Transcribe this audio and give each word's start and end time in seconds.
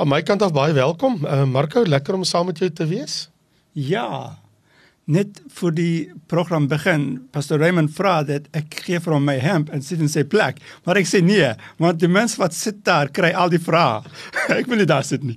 Aan 0.00 0.08
my 0.08 0.22
kant 0.24 0.40
af 0.40 0.54
baie 0.56 0.72
welkom. 0.72 1.18
Uh, 1.26 1.42
Marco, 1.44 1.82
lekker 1.84 2.16
om 2.16 2.22
saam 2.24 2.46
met 2.48 2.58
jou 2.58 2.70
te 2.72 2.86
wees. 2.88 3.26
Ja. 3.76 4.38
Net 5.04 5.42
voor 5.52 5.74
die 5.76 6.12
program 6.26 6.68
begin, 6.70 7.26
Pastor 7.30 7.60
Raymond 7.60 7.92
vra 7.92 8.22
dat 8.24 8.46
ek 8.56 8.78
gee 8.86 9.00
vir 9.04 9.12
hom 9.12 9.28
my 9.28 9.36
hemp 9.42 9.68
en 9.76 9.84
sit 9.84 10.00
in 10.00 10.08
sy 10.08 10.24
plek. 10.24 10.62
Maar 10.88 11.02
ek 11.02 11.10
sê 11.10 11.20
nee, 11.20 11.52
want 11.76 12.00
die 12.00 12.08
mens 12.08 12.38
wat 12.40 12.56
sit 12.56 12.80
daar 12.88 13.12
kry 13.12 13.34
al 13.36 13.52
die 13.52 13.60
vrae. 13.60 14.00
ek 14.56 14.72
wil 14.72 14.80
nie 14.80 14.88
daar 14.88 15.04
sit 15.04 15.20
nie. 15.20 15.36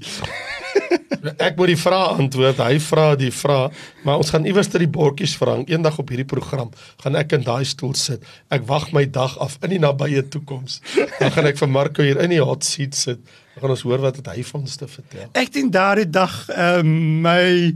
Ek 1.38 1.58
moet 1.60 1.72
die 1.74 1.80
vrae 1.80 2.18
antwoord. 2.20 2.62
Hy 2.64 2.80
vra 2.84 3.06
die 3.20 3.32
vrae, 3.34 3.70
maar 4.04 4.22
ons 4.22 4.34
gaan 4.34 4.48
iewers 4.50 4.70
ter 4.72 4.84
die 4.84 4.92
bordjies 4.92 5.36
vra. 5.40 5.56
Eendag 5.70 6.00
op 6.02 6.12
hierdie 6.14 6.28
program 6.30 6.72
gaan 7.04 7.18
ek 7.20 7.38
in 7.38 7.46
daai 7.48 7.64
stoel 7.68 7.96
sit. 8.00 8.26
Ek 8.54 8.68
wag 8.70 8.92
my 8.96 9.06
dag 9.06 9.38
af 9.44 9.58
in 9.64 9.76
die 9.76 9.82
nabye 9.84 10.26
toekoms. 10.34 10.82
Dan 11.20 11.34
gaan 11.36 11.50
ek 11.50 11.62
vir 11.62 11.72
Marco 11.72 12.06
hier 12.06 12.22
in 12.24 12.36
die 12.36 12.44
hot 12.44 12.68
seat 12.68 12.98
sit. 12.98 13.24
Dan 13.54 13.66
gaan 13.66 13.76
ons 13.78 13.86
hoor 13.88 14.04
wat 14.04 14.20
het 14.22 14.32
hy 14.34 14.46
van 14.50 14.66
ons 14.66 14.78
te 14.80 14.90
vertel. 14.90 15.30
Ek 15.40 15.54
dink 15.54 15.74
daardie 15.76 16.10
dag 16.10 16.38
uh, 16.50 16.82
my 16.84 17.74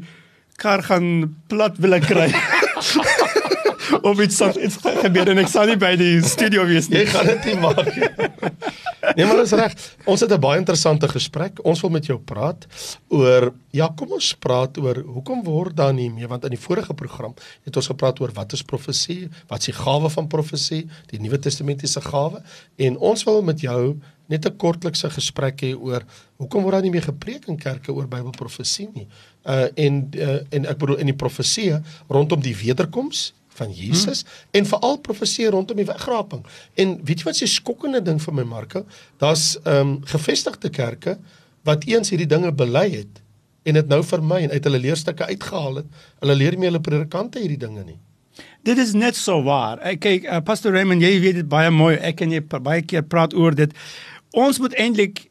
kar 0.58 0.82
gaan 0.86 1.36
plat 1.52 1.78
wil 1.82 2.00
kry. 2.02 2.32
of 4.02 4.20
iets 4.22 4.38
sal 4.38 4.58
iets 4.60 4.78
gebeur 4.82 5.32
en 5.32 5.42
ek 5.42 5.52
sal 5.52 5.70
nie 5.70 5.78
by 5.80 5.94
die 6.00 6.18
studio 6.26 6.66
wees 6.68 6.90
nie. 6.92 7.04
Jy 7.04 7.12
gaan 7.14 7.30
dit 7.30 7.52
nie 7.52 7.58
maak 7.62 7.84
nie. 7.96 8.10
Nee, 9.18 9.26
maar 9.26 9.40
dis 9.42 9.52
reg. 9.58 9.74
Ons 10.06 10.22
het 10.22 10.32
'n 10.32 10.40
baie 10.40 10.60
interessante 10.60 11.08
gesprek. 11.10 11.60
Ons 11.66 11.82
wil 11.82 11.90
met 11.90 12.06
jou 12.06 12.20
praat 12.20 12.68
oor 13.08 13.54
ja, 13.72 13.88
kom 13.96 14.12
ons 14.12 14.34
praat 14.34 14.78
oor 14.78 14.96
hoekom 14.96 15.44
word 15.44 15.76
daar 15.76 15.94
nie 15.94 16.10
meer 16.10 16.28
want 16.28 16.44
in 16.44 16.54
die 16.54 16.60
vorige 16.60 16.94
program 16.94 17.34
het 17.64 17.76
ons 17.76 17.88
gepraat 17.88 18.20
oor 18.20 18.32
wat 18.34 18.54
is 18.54 18.62
profesie, 18.62 19.30
wat 19.48 19.60
is 19.60 19.66
die 19.66 19.74
gawe 19.74 20.10
van 20.10 20.28
profesie, 20.28 20.88
die 21.10 21.20
Nuwe 21.20 21.40
Testamentiese 21.40 22.02
gawe 22.02 22.44
en 22.76 22.98
ons 22.98 23.24
wil 23.24 23.42
met 23.42 23.60
jou 23.60 24.00
net 24.28 24.46
'n 24.46 24.58
kortlikse 24.58 25.10
gesprek 25.10 25.62
hê 25.62 25.74
oor 25.74 26.04
hoekom 26.38 26.62
word 26.62 26.74
daar 26.74 26.82
nie 26.82 26.92
meer 26.92 27.10
gepreek 27.10 27.48
in 27.48 27.58
kerke 27.58 27.94
oor 27.94 28.08
Bybelprofesie 28.08 28.90
nie. 28.94 29.08
Uh 29.46 29.68
en 29.76 30.10
uh, 30.16 30.40
en 30.50 30.66
ek 30.66 30.78
bedoel 30.78 30.98
in 30.98 31.06
die 31.06 31.16
profesie 31.16 31.82
rondom 32.08 32.42
die 32.42 32.56
wederkoms 32.56 33.34
van 33.58 33.74
Jesus 33.74 34.24
hmm. 34.24 34.60
en 34.62 34.70
veral 34.72 34.98
profesie 35.06 35.50
rondom 35.54 35.78
die 35.80 35.88
wegraping. 35.88 36.44
En 36.76 36.98
weet 37.04 37.24
jy 37.24 37.30
wat 37.30 37.40
se 37.40 37.50
skokkende 37.52 38.02
ding 38.06 38.22
vir 38.24 38.38
my 38.40 38.46
Marko? 38.48 38.86
Daar's 39.22 39.56
ehm 39.64 39.80
um, 39.80 39.94
gevestigde 40.06 40.70
kerke 40.74 41.18
wat 41.68 41.88
eens 41.90 42.14
hierdie 42.14 42.30
dinge 42.30 42.52
bely 42.56 42.88
het 42.96 43.24
en 43.68 43.76
dit 43.76 43.88
nou 43.92 44.04
vermy 44.04 44.44
en 44.46 44.54
uit 44.54 44.68
hulle 44.70 44.80
leerstukke 44.80 45.26
uitgehaal 45.28 45.82
het. 45.82 46.04
Hulle 46.24 46.36
leer 46.40 46.56
nie 46.56 46.70
hulle 46.70 46.84
predikante 46.84 47.42
hierdie 47.44 47.60
dinge 47.60 47.84
nie. 47.84 47.98
Dit 48.64 48.78
is 48.80 48.94
net 48.94 49.18
so 49.18 49.42
waar. 49.44 49.82
Ek 49.84 50.00
kyk 50.06 50.28
uh, 50.28 50.40
Pastor 50.46 50.76
Raymond, 50.76 51.04
jy 51.04 51.18
weet 51.24 51.42
dit 51.42 51.50
baie 51.50 51.72
mooi. 51.74 51.96
Ek 51.98 52.22
en 52.24 52.32
jy 52.36 52.44
baie 52.48 52.84
keer 52.86 53.04
praat 53.04 53.36
oor 53.36 53.56
dit 53.56 53.74
ons 54.38 54.60
moet 54.62 54.76
eintlik 54.80 55.26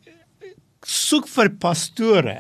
soek 0.87 1.29
vir 1.29 1.51
pastore 1.63 2.37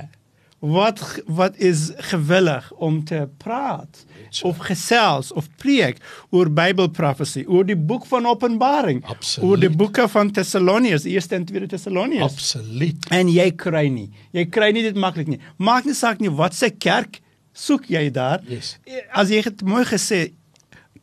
wat 0.66 1.00
wat 1.26 1.56
is 1.62 1.90
gewillig 2.10 2.72
om 2.82 3.04
te 3.04 3.28
praat 3.38 4.04
of 4.42 4.58
gesels 4.66 5.32
of 5.32 5.48
preek 5.60 6.00
oor 6.34 6.50
Bybelprofesie, 6.52 7.44
oor 7.48 7.64
die 7.64 7.76
boek 7.78 8.06
van 8.10 8.26
Openbaring, 8.26 9.04
Absoluut. 9.04 9.48
oor 9.50 9.60
die 9.62 9.70
boeke 9.70 10.08
van 10.12 10.30
Tessaloniërs, 10.34 11.06
eerste 11.08 11.38
en 11.38 11.44
tweede 11.48 11.68
Tessaloniërs. 11.70 12.32
Absoluut. 12.32 13.06
En 13.14 13.30
jy 13.32 13.50
kry 13.56 13.86
nie. 13.92 14.10
Jy 14.36 14.46
kry 14.52 14.72
nie 14.76 14.82
dit 14.84 14.98
maklik 14.98 15.30
nie. 15.30 15.40
Maak 15.56 15.86
nie 15.88 15.94
saak 15.96 16.20
nie 16.20 16.32
wat 16.32 16.54
se 16.54 16.70
kerk 16.70 17.20
soek 17.56 17.88
jy 17.88 18.10
daar. 18.12 18.42
Yes. 18.50 18.76
As 19.16 19.30
jy 19.32 19.40
het 19.46 19.62
mooi 19.64 19.84
gesê, 19.88 20.26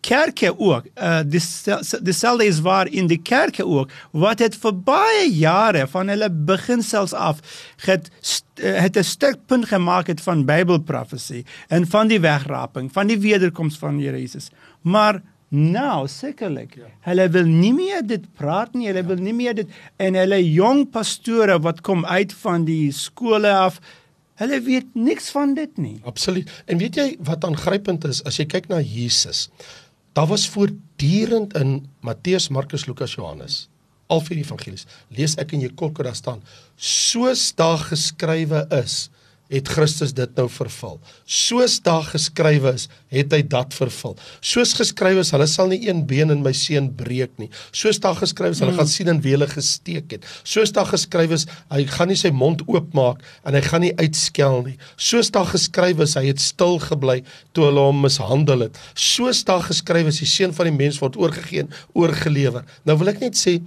kerke 0.04 0.52
ook 0.60 0.88
uh, 0.96 1.20
dieselfde 2.02 2.46
is 2.46 2.60
waar 2.62 2.88
in 2.88 3.08
die 3.08 3.22
kerke 3.22 3.66
ook 3.66 3.92
wat 4.12 4.44
het 4.44 4.56
vir 4.60 4.76
baie 4.86 5.28
jare 5.32 5.86
van 5.92 6.12
hulle 6.12 6.30
beginsels 6.30 7.14
af 7.14 7.40
het 7.88 8.10
uh, 8.60 8.76
het 8.84 8.98
'n 8.98 9.04
sterk 9.04 9.40
punt 9.48 9.66
gemaak 9.72 10.08
het 10.08 10.22
van 10.22 10.46
Bybelprofesie 10.46 11.46
en 11.68 11.88
van 11.88 12.08
die 12.08 12.20
wegraping 12.20 12.92
van 12.92 13.08
die 13.08 13.20
wederkoms 13.20 13.78
van 13.78 14.00
Here 14.00 14.20
Jesus 14.20 14.52
maar 14.82 15.22
nou 15.50 16.08
sekerlik 16.08 16.76
ja. 16.76 16.90
hulle 17.00 17.30
wil 17.30 17.46
nie 17.46 17.74
meer 17.74 18.02
dit 18.06 18.34
praat 18.34 18.74
nie 18.74 18.88
hulle 18.88 19.06
ja. 19.06 19.08
wil 19.08 19.22
nie 19.22 19.34
meer 19.34 19.56
dit 19.56 19.70
en 19.98 20.16
hulle 20.16 20.40
jong 20.52 20.90
pastore 20.90 21.60
wat 21.60 21.82
kom 21.82 22.06
uit 22.06 22.34
van 22.34 22.66
die 22.66 22.92
skole 22.92 23.52
af 23.52 23.80
Hulle 24.42 24.58
weet 24.66 24.96
niks 24.98 25.30
van 25.30 25.54
dit 25.54 25.78
nie. 25.78 26.00
Absoluut. 26.10 26.50
En 26.66 26.78
weet 26.82 26.98
jy 26.98 27.06
wat 27.22 27.46
aangrypend 27.46 28.06
is 28.10 28.24
as 28.26 28.40
jy 28.42 28.48
kyk 28.50 28.66
na 28.72 28.80
Jesus? 28.82 29.46
Daar 30.14 30.28
was 30.30 30.48
voortdurend 30.50 31.56
in 31.58 31.90
Matteus, 32.00 32.48
Markus, 32.48 32.86
Lukas, 32.86 33.16
Johannes, 33.18 33.68
al 34.08 34.22
vier 34.22 34.44
evangelies. 34.44 34.86
Lees 35.10 35.34
ek 35.42 35.56
in 35.58 35.64
jou 35.66 35.72
kolker 35.74 36.06
daar 36.06 36.18
staan, 36.18 36.44
soos 36.78 37.50
daar 37.58 37.82
geskrywe 37.90 38.68
is, 38.84 39.08
het 39.54 39.70
Christus 39.70 40.14
dit 40.18 40.32
nou 40.38 40.48
vervul. 40.50 40.98
Soos 41.30 41.78
daar 41.86 42.06
geskrywe 42.10 42.74
is, 42.78 42.88
het 43.14 43.34
hy 43.36 43.42
dat 43.50 43.76
vervul. 43.78 44.16
Soos 44.42 44.74
geskrywe 44.78 45.22
is, 45.22 45.32
hulle 45.36 45.48
sal 45.50 45.70
nie 45.70 45.82
een 45.86 46.04
been 46.10 46.34
in 46.34 46.42
my 46.46 46.54
seun 46.58 46.90
breek 46.98 47.36
nie. 47.42 47.50
Soos 47.76 48.02
daar 48.02 48.18
geskrywe 48.18 48.56
is, 48.56 48.64
hulle 48.64 48.74
mm. 48.74 48.82
gaan 48.82 48.90
sien 48.90 49.12
en 49.14 49.22
wie 49.24 49.36
hulle 49.36 49.50
gesteek 49.52 50.18
het. 50.18 50.26
Soos 50.42 50.74
daar 50.76 50.90
geskrywe 50.90 51.38
is, 51.38 51.46
hy 51.74 51.86
gaan 51.92 52.10
nie 52.12 52.18
sy 52.20 52.34
mond 52.34 52.66
oopmaak 52.66 53.22
en 53.46 53.58
hy 53.58 53.62
gaan 53.68 53.86
nie 53.86 53.94
uitskel 54.02 54.60
nie. 54.70 54.76
Soos 54.98 55.30
daar 55.34 55.50
geskrywe 55.52 56.08
is, 56.08 56.18
hy 56.18 56.26
het 56.32 56.42
stil 56.42 56.80
gebly 56.84 57.20
toe 57.54 57.70
hulle 57.70 57.86
hom 57.92 58.02
mishandel 58.04 58.68
het. 58.68 58.82
Soos 58.98 59.44
daar 59.48 59.64
geskrywe 59.70 60.14
is, 60.14 60.24
die 60.24 60.30
seun 60.30 60.56
van 60.58 60.72
die 60.72 60.76
mens 60.76 61.00
word 61.04 61.20
oorgegee 61.22 61.68
en 61.68 61.74
oorgelewer. 61.94 62.66
Nou 62.90 62.98
wil 63.02 63.14
ek 63.14 63.22
net 63.24 63.38
sê 63.38 63.60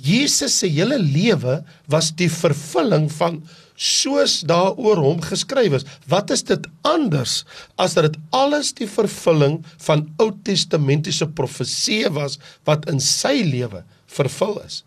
Jesus 0.00 0.54
se 0.60 0.68
hele 0.70 0.96
lewe 1.02 1.60
was 1.90 2.12
die 2.16 2.30
vervulling 2.30 3.08
van 3.12 3.40
soos 3.80 4.40
daaroor 4.44 5.00
hom 5.00 5.22
geskryf 5.24 5.78
is. 5.78 5.86
Wat 6.10 6.30
is 6.34 6.44
dit 6.44 6.66
anders 6.84 7.40
as 7.80 7.96
dat 7.96 8.10
dit 8.10 8.18
alles 8.36 8.74
die 8.76 8.88
vervulling 8.90 9.60
van 9.86 10.04
Ou 10.20 10.30
Testamentiese 10.44 11.28
profeseë 11.36 12.12
was 12.16 12.36
wat 12.68 12.84
in 12.92 13.00
sy 13.00 13.40
lewe 13.46 13.80
vervul 14.12 14.58
is? 14.66 14.82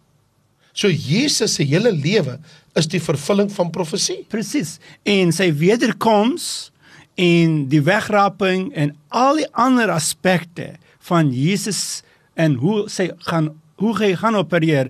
So 0.77 0.89
Jesus 0.89 1.57
se 1.57 1.65
hele 1.65 1.93
lewe 1.93 2.37
is 2.77 2.89
die 2.89 3.01
vervulling 3.01 3.49
van 3.53 3.73
profesie. 3.73 4.23
Presies. 4.29 4.77
En 5.05 5.33
sy 5.33 5.49
wederkoms 5.57 6.69
en 7.17 7.63
die 7.69 7.81
wegraping 7.85 8.71
en 8.77 8.93
al 9.13 9.41
die 9.41 9.49
ander 9.57 9.93
aspekte 9.93 10.73
van 11.09 11.29
Jesus 11.33 12.01
en 12.37 12.57
hoe 12.61 12.85
sy 12.89 13.09
gaan 13.27 13.51
hoe 13.81 13.93
hy 13.97 14.13
gaan 14.15 14.37
opereer 14.37 14.89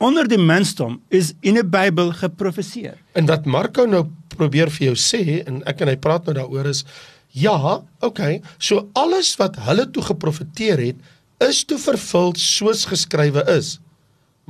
onder 0.00 0.28
die 0.28 0.40
mensdom 0.40 0.98
is 1.12 1.34
in 1.44 1.58
die 1.60 1.66
Bybel 1.66 2.14
geprofeseer. 2.16 2.96
En 3.12 3.28
wat 3.28 3.44
Marko 3.44 3.84
nou 3.86 4.06
probeer 4.32 4.72
vir 4.72 4.90
jou 4.90 4.96
sê 4.96 5.40
en 5.44 5.60
ek 5.68 5.82
en 5.84 5.92
hy 5.92 5.96
praat 6.00 6.28
nou 6.28 6.36
daaroor 6.38 6.70
is 6.72 6.84
ja, 7.36 7.54
okay, 8.02 8.40
so 8.58 8.88
alles 8.98 9.34
wat 9.38 9.58
hulle 9.68 9.84
toe 9.92 10.02
geprofeteer 10.08 10.80
het 10.82 11.44
is 11.44 11.62
toe 11.68 11.78
vervul 11.80 12.32
soos 12.40 12.86
geskrywe 12.90 13.44
is. 13.52 13.76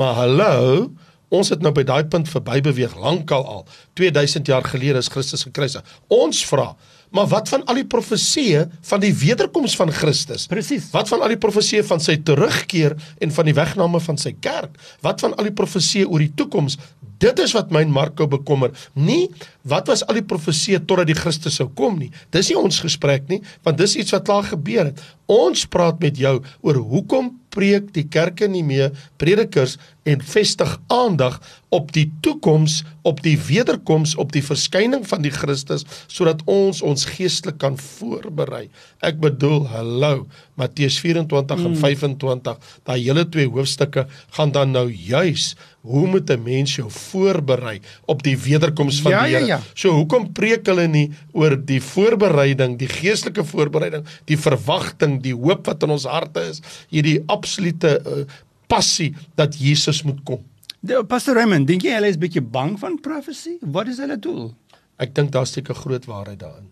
Maar 0.00 0.14
hallo, 0.22 0.86
ons 1.34 1.50
het 1.52 1.62
nou 1.62 1.74
by 1.74 1.84
daai 1.86 2.06
punt 2.10 2.30
verby 2.30 2.60
beweeg 2.64 2.94
lankal 2.98 3.44
al. 3.46 3.66
2000 3.98 4.48
jaar 4.50 4.66
gelede 4.66 5.02
is 5.02 5.10
Christus 5.12 5.44
gekruisig. 5.46 5.84
Ons 6.10 6.42
vra, 6.48 6.72
Maar 7.10 7.26
wat 7.26 7.48
van 7.50 7.64
al 7.66 7.80
die 7.80 7.86
profeseë 7.90 8.66
van 8.86 9.02
die 9.02 9.12
wederkoms 9.14 9.74
van 9.78 9.90
Christus? 9.94 10.46
Presies. 10.50 10.90
Wat 10.94 11.10
van 11.10 11.24
al 11.24 11.34
die 11.34 11.40
profeseë 11.42 11.82
van 11.88 12.02
sy 12.02 12.16
terugkeer 12.22 12.94
en 13.18 13.34
van 13.34 13.50
die 13.50 13.56
wegname 13.56 14.00
van 14.04 14.18
sy 14.20 14.32
kerk? 14.38 14.78
Wat 15.02 15.22
van 15.24 15.34
al 15.34 15.50
die 15.50 15.56
profeseë 15.56 16.06
oor 16.06 16.22
die 16.22 16.32
toekoms? 16.38 16.78
Dit 17.20 17.42
is 17.42 17.52
wat 17.52 17.72
my 17.74 17.82
Marko 17.90 18.28
bekommer. 18.30 18.70
Nie 18.94 19.26
wat 19.68 19.90
was 19.90 20.04
al 20.06 20.20
die 20.20 20.26
profeseë 20.26 20.84
totdat 20.86 21.10
die 21.10 21.18
Christus 21.18 21.58
sou 21.58 21.66
kom 21.76 21.98
nie. 22.00 22.12
Dis 22.32 22.48
nie 22.48 22.56
ons 22.60 22.80
gesprek 22.80 23.26
nie, 23.28 23.42
want 23.66 23.80
dis 23.80 23.98
iets 23.98 24.14
wat 24.14 24.24
klaar 24.30 24.46
gebeur 24.46 24.92
het. 24.92 25.02
Ons 25.30 25.66
praat 25.68 26.00
met 26.00 26.16
jou 26.16 26.38
oor 26.62 26.80
hoekom 26.94 27.34
preek 27.54 27.90
die 27.96 28.06
kerke 28.08 28.48
nie 28.48 28.64
meer 28.66 28.94
predikers 29.20 29.76
en 30.08 30.22
vestig 30.24 30.70
aandag 30.90 31.38
op 31.70 31.92
die 31.94 32.06
toekoms, 32.24 32.80
op 33.06 33.20
die 33.22 33.36
wederkoms, 33.38 34.14
op 34.18 34.32
die 34.34 34.42
verskyning 34.42 35.04
van 35.06 35.22
die 35.22 35.32
Christus 35.34 35.84
sodat 36.10 36.42
ons 36.50 36.80
ons 36.82 37.06
geestelik 37.12 37.60
kan 37.62 37.76
voorberei. 37.78 38.68
Ek 39.06 39.20
bedoel, 39.22 39.66
hallo, 39.70 40.26
Matteus 40.58 40.98
24 41.02 41.60
mm. 41.60 41.66
en 41.68 41.76
25, 41.84 42.72
daai 42.88 42.98
hele 42.98 43.26
twee 43.28 43.50
hoofstukke 43.50 44.06
gaan 44.36 44.54
dan 44.56 44.74
nou 44.74 44.88
juis 44.90 45.54
hoe 45.80 46.06
moet 46.06 46.30
'n 46.30 46.42
mens 46.42 46.74
jou 46.74 46.90
voorberei 46.90 47.80
op 48.04 48.22
die 48.22 48.38
wederkoms 48.38 49.00
van 49.00 49.10
ja, 49.10 49.22
die 49.24 49.34
Here? 49.34 49.46
Ja, 49.46 49.56
ja. 49.56 49.62
So 49.74 49.90
hoekom 49.90 50.32
preek 50.32 50.66
hulle 50.66 50.86
nie 50.86 51.10
oor 51.32 51.56
die 51.64 51.82
voorbereiding, 51.82 52.78
die 52.78 52.88
geestelike 52.88 53.44
voorbereiding, 53.44 54.04
die 54.24 54.38
verwagting, 54.38 55.22
die 55.22 55.34
hoop 55.34 55.66
wat 55.66 55.82
in 55.82 55.90
ons 55.90 56.04
harte 56.04 56.40
is, 56.40 56.60
hierdie 56.88 57.22
absolute 57.26 58.02
uh, 58.06 58.24
passie 58.66 59.14
dat 59.34 59.56
Jesus 59.56 60.02
moet 60.02 60.20
kom? 60.24 60.44
De, 60.80 61.04
Pastor 61.04 61.34
Raymond, 61.34 61.66
dink 61.66 61.82
jy 61.82 61.94
hulle 61.94 62.08
is 62.08 62.18
bietjie 62.18 62.42
bang 62.42 62.78
van 62.78 63.00
profesie? 63.00 63.58
Wat 63.60 63.88
is 63.88 63.98
hulle 63.98 64.18
doel? 64.18 64.54
Ek 64.98 65.14
dink 65.14 65.32
daar's 65.32 65.56
'n 65.56 65.64
groot 65.64 66.04
waarheid 66.04 66.38
daarin. 66.38 66.68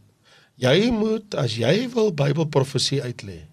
Jy 0.57 0.91
moet 0.91 1.35
as 1.35 1.57
jy 1.57 1.89
wil 1.95 2.13
Bybelprofesie 2.13 3.03
uitlê, 3.03 3.47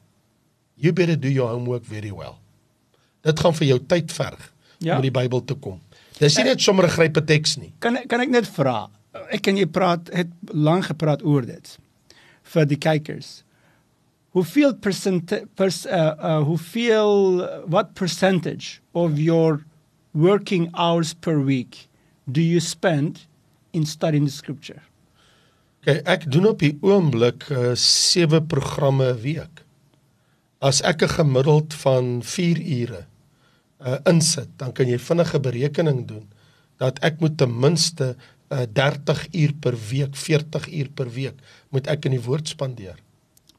you 0.75 0.92
better 0.92 1.19
do 1.19 1.30
your 1.30 1.50
homework 1.50 1.86
very 1.86 2.12
well. 2.12 2.36
Dit 3.22 3.40
gaan 3.40 3.54
vir 3.54 3.68
jou 3.68 3.80
tyd 3.80 4.12
verg 4.12 4.55
ja. 4.80 4.95
om 4.95 5.01
die 5.01 5.13
Bybel 5.13 5.44
te 5.45 5.56
kom. 5.56 5.80
Dis 6.19 6.38
nie 6.39 6.45
net 6.48 6.62
sommer 6.62 6.86
'n 6.86 6.95
grype 6.95 7.22
teks 7.25 7.57
nie. 7.57 7.74
Kan 7.80 7.98
kan 8.07 8.22
ek 8.22 8.30
net 8.30 8.48
vra? 8.48 8.89
Ek 9.31 9.48
en 9.48 9.57
jy 9.57 9.66
praat 9.66 10.10
het 10.13 10.27
lank 10.51 10.86
gepraat 10.86 11.24
oor 11.24 11.45
dit 11.45 11.77
vir 12.44 12.66
die 12.66 12.77
kykers. 12.77 13.44
Hoeveel 14.36 14.75
persent 14.75 15.31
pers, 15.56 15.86
uh, 15.86 16.13
uh, 16.19 16.42
hoeveel 16.44 17.48
what 17.68 17.94
percentage 17.95 18.81
of 18.94 19.19
your 19.19 19.63
working 20.12 20.69
hours 20.74 21.13
per 21.13 21.39
week 21.39 21.88
do 22.27 22.42
you 22.42 22.60
spend 22.60 23.27
in 23.74 23.86
studying 23.86 24.25
the 24.25 24.31
scripture? 24.31 24.81
Okay, 25.81 26.01
ek 26.06 26.31
doen 26.31 26.48
op 26.48 26.60
die 26.60 26.77
oomblik 26.81 27.48
uh, 27.51 27.75
7 27.75 28.48
programme 28.48 29.13
'n 29.13 29.22
week. 29.22 29.63
As 30.60 30.81
ek 30.81 31.04
'n 31.04 31.10
gemiddeld 31.10 31.74
van 31.74 32.24
4 32.24 32.60
ure 32.60 33.06
uh, 33.86 34.00
insit, 34.10 34.50
dan 34.60 34.74
kan 34.76 34.90
jy 34.90 35.00
vinnige 35.02 35.40
berekening 35.40 36.06
doen 36.10 36.26
dat 36.82 36.98
ek 37.08 37.22
moet 37.24 37.38
ten 37.40 37.54
minste 37.56 38.16
uh, 38.52 38.66
30 38.68 39.28
uur 39.32 39.54
per 39.64 39.78
week, 39.90 40.18
40 40.20 40.68
uur 40.74 40.90
per 40.98 41.12
week 41.14 41.40
moet 41.72 41.88
ek 41.92 42.10
in 42.10 42.18
die 42.18 42.24
woord 42.26 42.52
spandeer. 42.52 42.98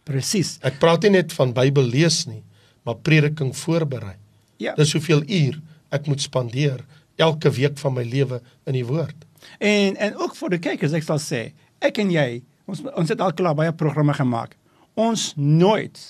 Presies. 0.07 0.57
Ek 0.67 0.77
praat 0.83 1.07
nie 1.07 1.17
net 1.17 1.33
van 1.35 1.55
Bybel 1.57 1.89
lees 1.91 2.25
nie, 2.29 2.43
maar 2.87 3.01
prediking 3.03 3.55
voorberei. 3.57 4.15
Ja. 4.63 4.77
Dis 4.79 4.93
hoeveel 4.97 5.25
uur 5.25 5.59
ek 5.95 6.07
moet 6.11 6.23
spandeer 6.23 6.83
elke 7.17 7.51
week 7.57 7.79
van 7.81 7.97
my 7.97 8.05
lewe 8.05 8.43
in 8.69 8.77
die 8.77 8.85
woord. 8.87 9.17
En 9.63 9.97
en 9.97 10.21
ook 10.21 10.37
vir 10.37 10.57
die 10.57 10.63
kykers, 10.69 10.95
ek 10.97 11.07
sal 11.07 11.21
sê, 11.23 11.43
ek 11.85 11.99
en 12.03 12.13
jy, 12.13 12.29
ons 12.69 12.83
ons 12.93 13.13
het 13.13 13.23
al 13.23 13.35
klaar 13.37 13.57
baie 13.57 13.73
programme 13.73 14.15
gemaak. 14.17 14.57
Ons 14.97 15.33
nooit 15.37 16.01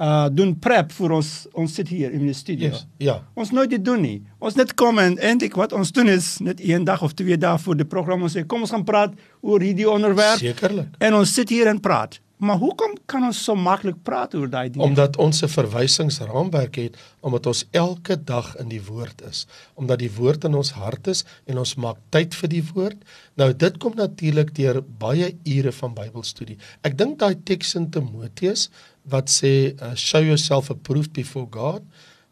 uh 0.00 0.28
doen 0.32 0.54
prep 0.58 0.92
vir 0.96 1.12
ons 1.12 1.30
ons 1.52 1.74
sit 1.74 1.88
hier 1.92 2.12
in 2.16 2.24
die 2.24 2.36
studio. 2.36 2.70
Yes. 2.72 2.86
Ja. 2.98 3.18
Ons 3.34 3.52
nooit 3.52 3.70
dit 3.70 3.84
doen 3.84 4.00
nie. 4.00 4.22
Ons 4.40 4.56
net 4.56 4.72
kom 4.74 4.98
en 4.98 5.18
eintlik 5.18 5.58
wat 5.60 5.74
ons 5.76 5.92
doen 5.92 6.08
is 6.08 6.38
net 6.40 6.60
een 6.64 6.84
dag 6.88 7.02
of 7.04 7.12
twee 7.18 7.36
dae 7.36 7.58
voor 7.58 7.76
die 7.76 7.88
program 7.88 8.22
ons 8.22 8.36
sê 8.36 8.46
kom 8.46 8.64
ons 8.64 8.72
gaan 8.72 8.86
praat 8.88 9.14
oor 9.40 9.60
hierdie 9.60 9.88
onderwerp 9.90 10.40
Sekerlik. 10.40 10.96
en 10.98 11.14
ons 11.20 11.34
sit 11.34 11.48
hier 11.52 11.68
en 11.68 11.80
praat. 11.80 12.20
Maar 12.40 12.56
hoekom 12.56 12.94
kan 13.04 13.24
ons 13.28 13.36
so 13.44 13.52
maklik 13.52 13.98
praat 14.02 14.34
oor 14.34 14.48
daai 14.48 14.70
dinge? 14.70 14.84
Omdat 14.84 15.18
ons 15.20 15.42
'n 15.44 15.48
verwysingsraamwerk 15.48 16.74
het 16.76 16.96
omdat 17.20 17.46
ons 17.46 17.66
elke 17.70 18.16
dag 18.24 18.56
in 18.56 18.68
die 18.68 18.80
woord 18.80 19.22
is, 19.28 19.46
omdat 19.74 19.98
die 19.98 20.12
woord 20.12 20.44
in 20.44 20.54
ons 20.54 20.70
hart 20.70 21.06
is 21.06 21.24
en 21.44 21.58
ons 21.58 21.74
maak 21.74 21.96
tyd 22.08 22.34
vir 22.34 22.48
die 22.48 22.64
woord. 22.74 22.96
Nou 23.36 23.52
dit 23.52 23.78
kom 23.78 23.92
natuurlik 23.94 24.54
deur 24.54 24.82
baie 24.98 25.36
ure 25.44 25.72
van 25.72 25.94
Bybelstudie. 25.94 26.56
Ek 26.82 26.96
dink 26.96 27.18
daai 27.18 27.34
teks 27.44 27.74
in 27.74 27.90
Timoteus 27.90 28.70
wat 29.10 29.28
sê 29.28 29.74
uh, 29.74 29.94
show 29.94 30.22
yourself 30.22 30.70
approved 30.70 31.12
before 31.12 31.48
God 31.50 31.82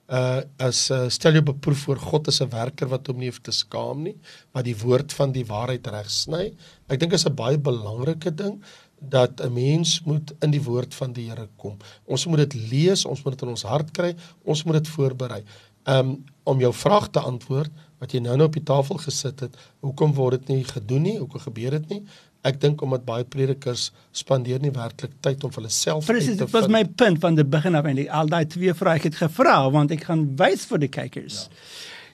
uh 0.08 0.40
as 0.56 0.88
uh, 0.90 1.04
stel 1.12 1.36
jou 1.36 1.44
beproef 1.50 1.84
voor 1.84 1.98
God 2.00 2.28
as 2.28 2.40
'n 2.40 2.48
werker 2.48 2.88
wat 2.88 3.06
hom 3.06 3.18
nie 3.18 3.28
hoef 3.28 3.42
te 3.44 3.52
skaam 3.52 4.02
nie, 4.02 4.16
wat 4.52 4.64
die 4.64 4.76
woord 4.76 5.12
van 5.12 5.32
die 5.32 5.44
waarheid 5.44 5.86
reg 5.86 6.08
sny. 6.10 6.54
Ek 6.88 7.00
dink 7.00 7.12
is 7.12 7.26
'n 7.26 7.34
baie 7.34 7.58
belangrike 7.58 8.34
ding 8.34 8.62
dat 9.00 9.40
'n 9.40 9.52
mens 9.52 10.00
moet 10.04 10.32
in 10.40 10.50
die 10.50 10.62
woord 10.62 10.94
van 10.94 11.12
die 11.12 11.28
Here 11.28 11.48
kom. 11.56 11.76
Ons 12.06 12.26
moet 12.26 12.48
dit 12.48 12.54
lees, 12.70 13.04
ons 13.04 13.22
moet 13.22 13.32
dit 13.38 13.42
in 13.42 13.48
ons 13.48 13.62
hart 13.62 13.92
kry, 13.92 14.16
ons 14.44 14.64
moet 14.64 14.82
dit 14.82 14.88
voorberei. 14.88 15.42
Um 15.86 16.24
om 16.44 16.58
jou 16.60 16.72
vraag 16.72 17.10
te 17.10 17.20
antwoord 17.20 17.70
wat 17.98 18.12
jy 18.12 18.20
nou 18.20 18.36
nou 18.36 18.46
op 18.46 18.52
die 18.52 18.64
tafel 18.64 18.96
gesit 18.96 19.40
het, 19.40 19.56
hoekom 19.80 20.14
word 20.14 20.40
dit 20.40 20.48
nie 20.48 20.64
gedoen 20.64 21.02
nie? 21.02 21.18
Hoekom 21.18 21.40
gebeur 21.40 21.70
dit 21.70 21.88
nie? 21.88 22.02
Ek 22.46 22.60
dink 22.60 22.82
omdat 22.82 23.04
baie 23.04 23.24
predikers 23.24 23.88
spandeer 24.14 24.60
nie 24.62 24.70
werklik 24.70 25.10
tyd 25.20 25.42
om 25.44 25.50
vir 25.50 25.62
hulle 25.62 25.72
self 25.74 26.06
Presies, 26.06 26.28
uit 26.28 26.38
te 26.38 26.44
dit 26.44 26.52
was 26.54 26.68
my 26.68 26.84
punt 26.84 27.18
van 27.20 27.34
die 27.34 27.44
begin 27.44 27.74
af 27.74 27.84
eintlik. 27.84 28.08
Al 28.14 28.26
daai 28.30 28.44
twee 28.46 28.74
vrae 28.74 28.96
ek 29.00 29.08
het 29.10 29.16
gevra 29.16 29.70
want 29.74 29.90
ek 29.90 30.04
gaan 30.04 30.36
wys 30.38 30.64
vir 30.70 30.78
die 30.78 30.88
kykers. 30.88 31.48
Ja. 31.48 31.56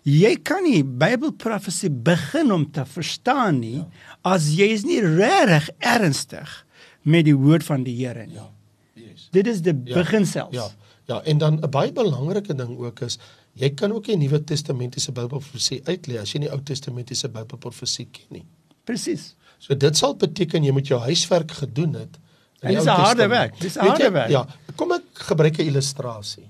Jy 0.05 0.35
kan 0.45 0.65
nie 0.65 0.83
Bybelprofesie 0.85 1.91
begin 1.91 2.53
om 2.53 2.67
te 2.73 2.85
verstaan 2.85 3.61
nie 3.61 3.79
ja. 3.79 3.87
as 4.35 4.51
jy 4.53 4.67
is 4.75 4.85
nie 4.85 5.01
regtig 5.01 5.71
ernstig 5.81 6.65
met 7.05 7.25
die 7.25 7.37
woord 7.37 7.65
van 7.65 7.85
die 7.85 7.95
Here 7.97 8.27
nie. 8.27 8.35
Ja. 8.37 8.49
Yes. 8.97 9.29
Dit 9.33 9.47
is 9.47 9.63
die 9.63 9.73
Ja. 9.75 9.95
begin 10.03 10.27
selfs. 10.27 10.57
Ja. 10.57 10.69
Ja, 11.07 11.21
en 11.25 11.39
dan 11.39 11.61
'n 11.61 11.71
baie 11.71 11.93
belangrike 11.93 12.55
ding 12.55 12.79
ook 12.79 13.01
is 13.01 13.19
jy 13.55 13.71
kan 13.71 13.93
ook 13.93 14.05
die 14.05 14.17
Nuwe 14.17 14.45
Testamentiese 14.45 15.13
Bybelprofesie 15.13 15.83
uitlei 15.85 16.19
as 16.19 16.33
jy 16.33 16.39
nie 16.41 16.51
Ou 16.51 16.61
Testamentiese 16.63 17.29
Bybelprofesie 17.29 18.09
ken 18.11 18.27
nie. 18.31 18.45
Presies. 18.85 19.35
So 19.65 19.77
dit 19.81 19.97
sal 19.97 20.17
beteken 20.21 20.67
jy 20.67 20.75
moet 20.77 20.91
jou 20.93 21.01
huiswerk 21.01 21.55
gedoen 21.63 21.97
het. 22.03 22.19
dis 22.65 22.89
harde 22.89 23.29
werk, 23.29 23.57
dis 23.61 23.77
harde 23.81 24.05
jy, 24.05 24.11
werk. 24.13 24.33
Ja, 24.33 24.45
kom 24.77 24.93
ek 24.93 25.25
gebruik 25.31 25.59
'n 25.59 25.69
illustrasie. 25.69 26.49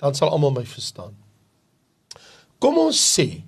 Dan 0.00 0.14
sal 0.14 0.28
almal 0.32 0.52
my 0.52 0.64
verstaan. 0.64 1.16
Kom 2.58 2.78
ons 2.78 3.00
sê 3.00 3.42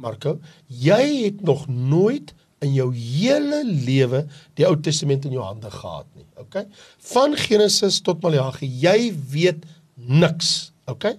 Marco, 0.00 0.38
jy 0.66 1.24
het 1.24 1.42
nog 1.42 1.68
nooit 1.68 2.34
in 2.64 2.72
jou 2.74 2.88
hele 2.94 3.64
lewe 3.64 4.24
die 4.54 4.66
Ou 4.66 4.76
Testament 4.80 5.24
in 5.24 5.32
jou 5.36 5.44
hande 5.44 5.70
gehad 5.70 6.06
nie. 6.16 6.26
Okay? 6.40 6.66
Van 7.12 7.36
Genesis 7.36 8.00
tot 8.00 8.22
Maleagi, 8.22 8.66
jy 8.66 9.12
weet 9.32 9.64
niks. 9.94 10.72
Okay? 10.88 11.18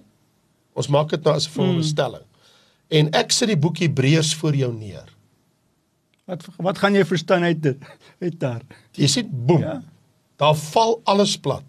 Ons 0.74 0.88
maak 0.88 1.10
dit 1.10 1.22
nou 1.24 1.34
as 1.34 1.46
'n 1.46 1.50
veronderstelling. 1.50 2.22
Hmm. 2.22 2.98
En 2.98 3.10
ek 3.14 3.32
sit 3.32 3.48
die 3.48 3.56
boek 3.56 3.78
Hebreërs 3.78 4.34
voor 4.34 4.54
jou 4.54 4.72
neer. 4.72 5.11
Wat 6.32 6.46
wat 6.64 6.78
gaan 6.80 6.94
jy 6.96 7.04
verstaan 7.04 7.44
uit 7.44 7.60
dit? 7.62 7.88
Uit 8.24 8.38
daar. 8.40 8.62
Jy 8.96 9.06
sien 9.10 9.28
boem. 9.30 9.60
Ja. 9.66 9.82
Daar 10.40 10.56
val 10.56 10.96
alles 11.04 11.36
plat. 11.38 11.62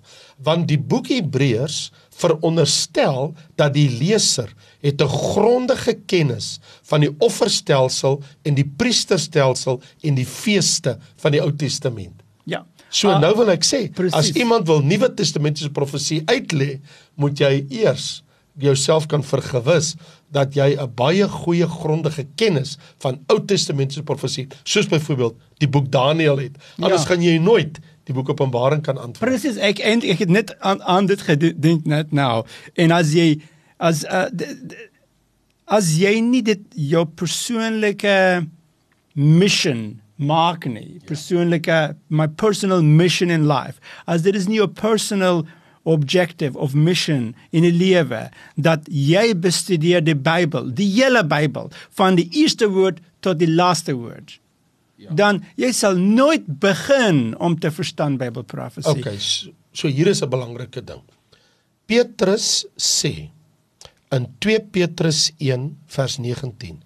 Want 0.44 0.68
die 0.72 0.80
boek 0.80 1.08
Hebreërs 1.12 1.92
veronderstel 2.16 3.34
dat 3.60 3.74
die 3.76 3.90
leser 4.00 4.50
het 4.84 5.02
'n 5.02 5.08
grondige 5.10 5.94
kennis 6.06 6.60
van 6.84 7.02
die 7.04 7.12
offerstelsel 7.20 8.22
en 8.44 8.56
die 8.56 8.66
priesterstelsel 8.78 9.82
en 10.02 10.16
die 10.16 10.26
feeste 10.26 10.98
van 11.16 11.32
die 11.32 11.42
Ou 11.42 11.52
Testament. 11.56 12.22
Ja. 12.46 12.66
So 12.90 13.10
Ah, 13.10 13.20
nou 13.20 13.36
wil 13.38 13.50
ek 13.50 13.64
sê, 13.66 13.90
precies. 13.92 14.14
as 14.14 14.30
iemand 14.32 14.68
wil 14.68 14.82
Nuwe 14.82 15.14
Testamentiese 15.14 15.72
profesie 15.72 16.22
uitlê, 16.26 16.80
moet 17.16 17.38
jy 17.40 17.66
eers 17.70 18.24
jouself 18.58 19.06
kan 19.08 19.24
vergewis 19.24 19.96
dat 20.32 20.54
jy 20.54 20.76
'n 20.80 20.92
baie 20.96 21.28
goeie 21.28 21.68
grondige 21.68 22.26
kennis 22.36 22.78
van 23.00 23.20
Ou 23.28 23.46
Testamentiese 23.46 24.04
profesie, 24.04 24.48
soos 24.64 24.88
byvoorbeeld 24.88 25.36
die 25.58 25.68
boek 25.68 25.92
Daniël 25.92 26.38
het. 26.38 26.58
Anders 26.80 27.02
Ja. 27.02 27.08
gaan 27.08 27.22
jy 27.22 27.38
nooit 27.38 27.80
die 28.04 28.14
boek 28.14 28.30
Openbaring 28.30 28.82
kan 28.82 28.98
antwoord. 28.98 29.30
Presies, 29.32 29.56
ek 29.58 29.80
en 29.80 30.02
ek 30.02 30.20
het 30.20 30.30
net 30.30 30.56
aan 30.60 30.82
aan 30.84 31.06
dit 31.06 31.22
gedink 31.22 31.86
net 31.86 32.12
nou. 32.12 32.46
En 32.76 32.92
as 32.92 33.14
jy 33.14 33.42
as 33.80 34.04
uh, 34.04 34.26
d- 34.26 34.56
d- 34.68 34.76
as 35.66 35.96
jy 35.98 36.20
nie 36.20 36.42
dit 36.42 36.60
jou 36.76 37.06
persoonlike 37.06 38.48
mission 39.16 40.00
maak 40.18 40.66
nie, 40.66 41.00
persoonlike 41.06 41.96
my 42.10 42.28
personal 42.28 42.82
mission 42.82 43.30
in 43.30 43.48
life. 43.48 43.80
As 44.08 44.22
dit 44.22 44.36
is 44.36 44.48
nie 44.48 44.58
jou 44.58 44.68
personal 44.68 45.46
objective 45.84 46.58
of 46.58 46.74
mission 46.74 47.34
in 47.52 47.66
die 47.68 47.74
lewe 47.76 48.30
dat 48.56 48.86
jy 48.88 49.34
bestudeer 49.36 50.04
die 50.04 50.16
Bybel, 50.16 50.72
die 50.76 50.88
hele 50.96 51.24
Bybel 51.28 51.72
van 51.98 52.16
die 52.20 52.30
eerste 52.32 52.70
woord 52.72 53.02
tot 53.24 53.40
die 53.42 53.52
laaste 53.52 53.96
woord. 54.00 54.38
Ja. 55.02 55.12
Dan 55.20 55.42
jy 55.60 55.74
sal 55.76 56.00
nooit 56.00 56.46
begin 56.64 57.34
om 57.44 57.58
te 57.60 57.72
verstaan 57.74 58.18
Bybelprofesie. 58.22 59.04
Okay, 59.04 59.18
so, 59.20 59.52
so 59.76 59.92
hier 59.92 60.08
is 60.08 60.24
'n 60.24 60.30
belangrike 60.30 60.84
ding. 60.84 61.04
Petrus 61.86 62.66
sê 62.78 63.30
in 64.12 64.28
2 64.40 64.60
Petrus 64.72 65.32
1 65.38 65.76
vers 65.88 66.18
19: 66.18 66.82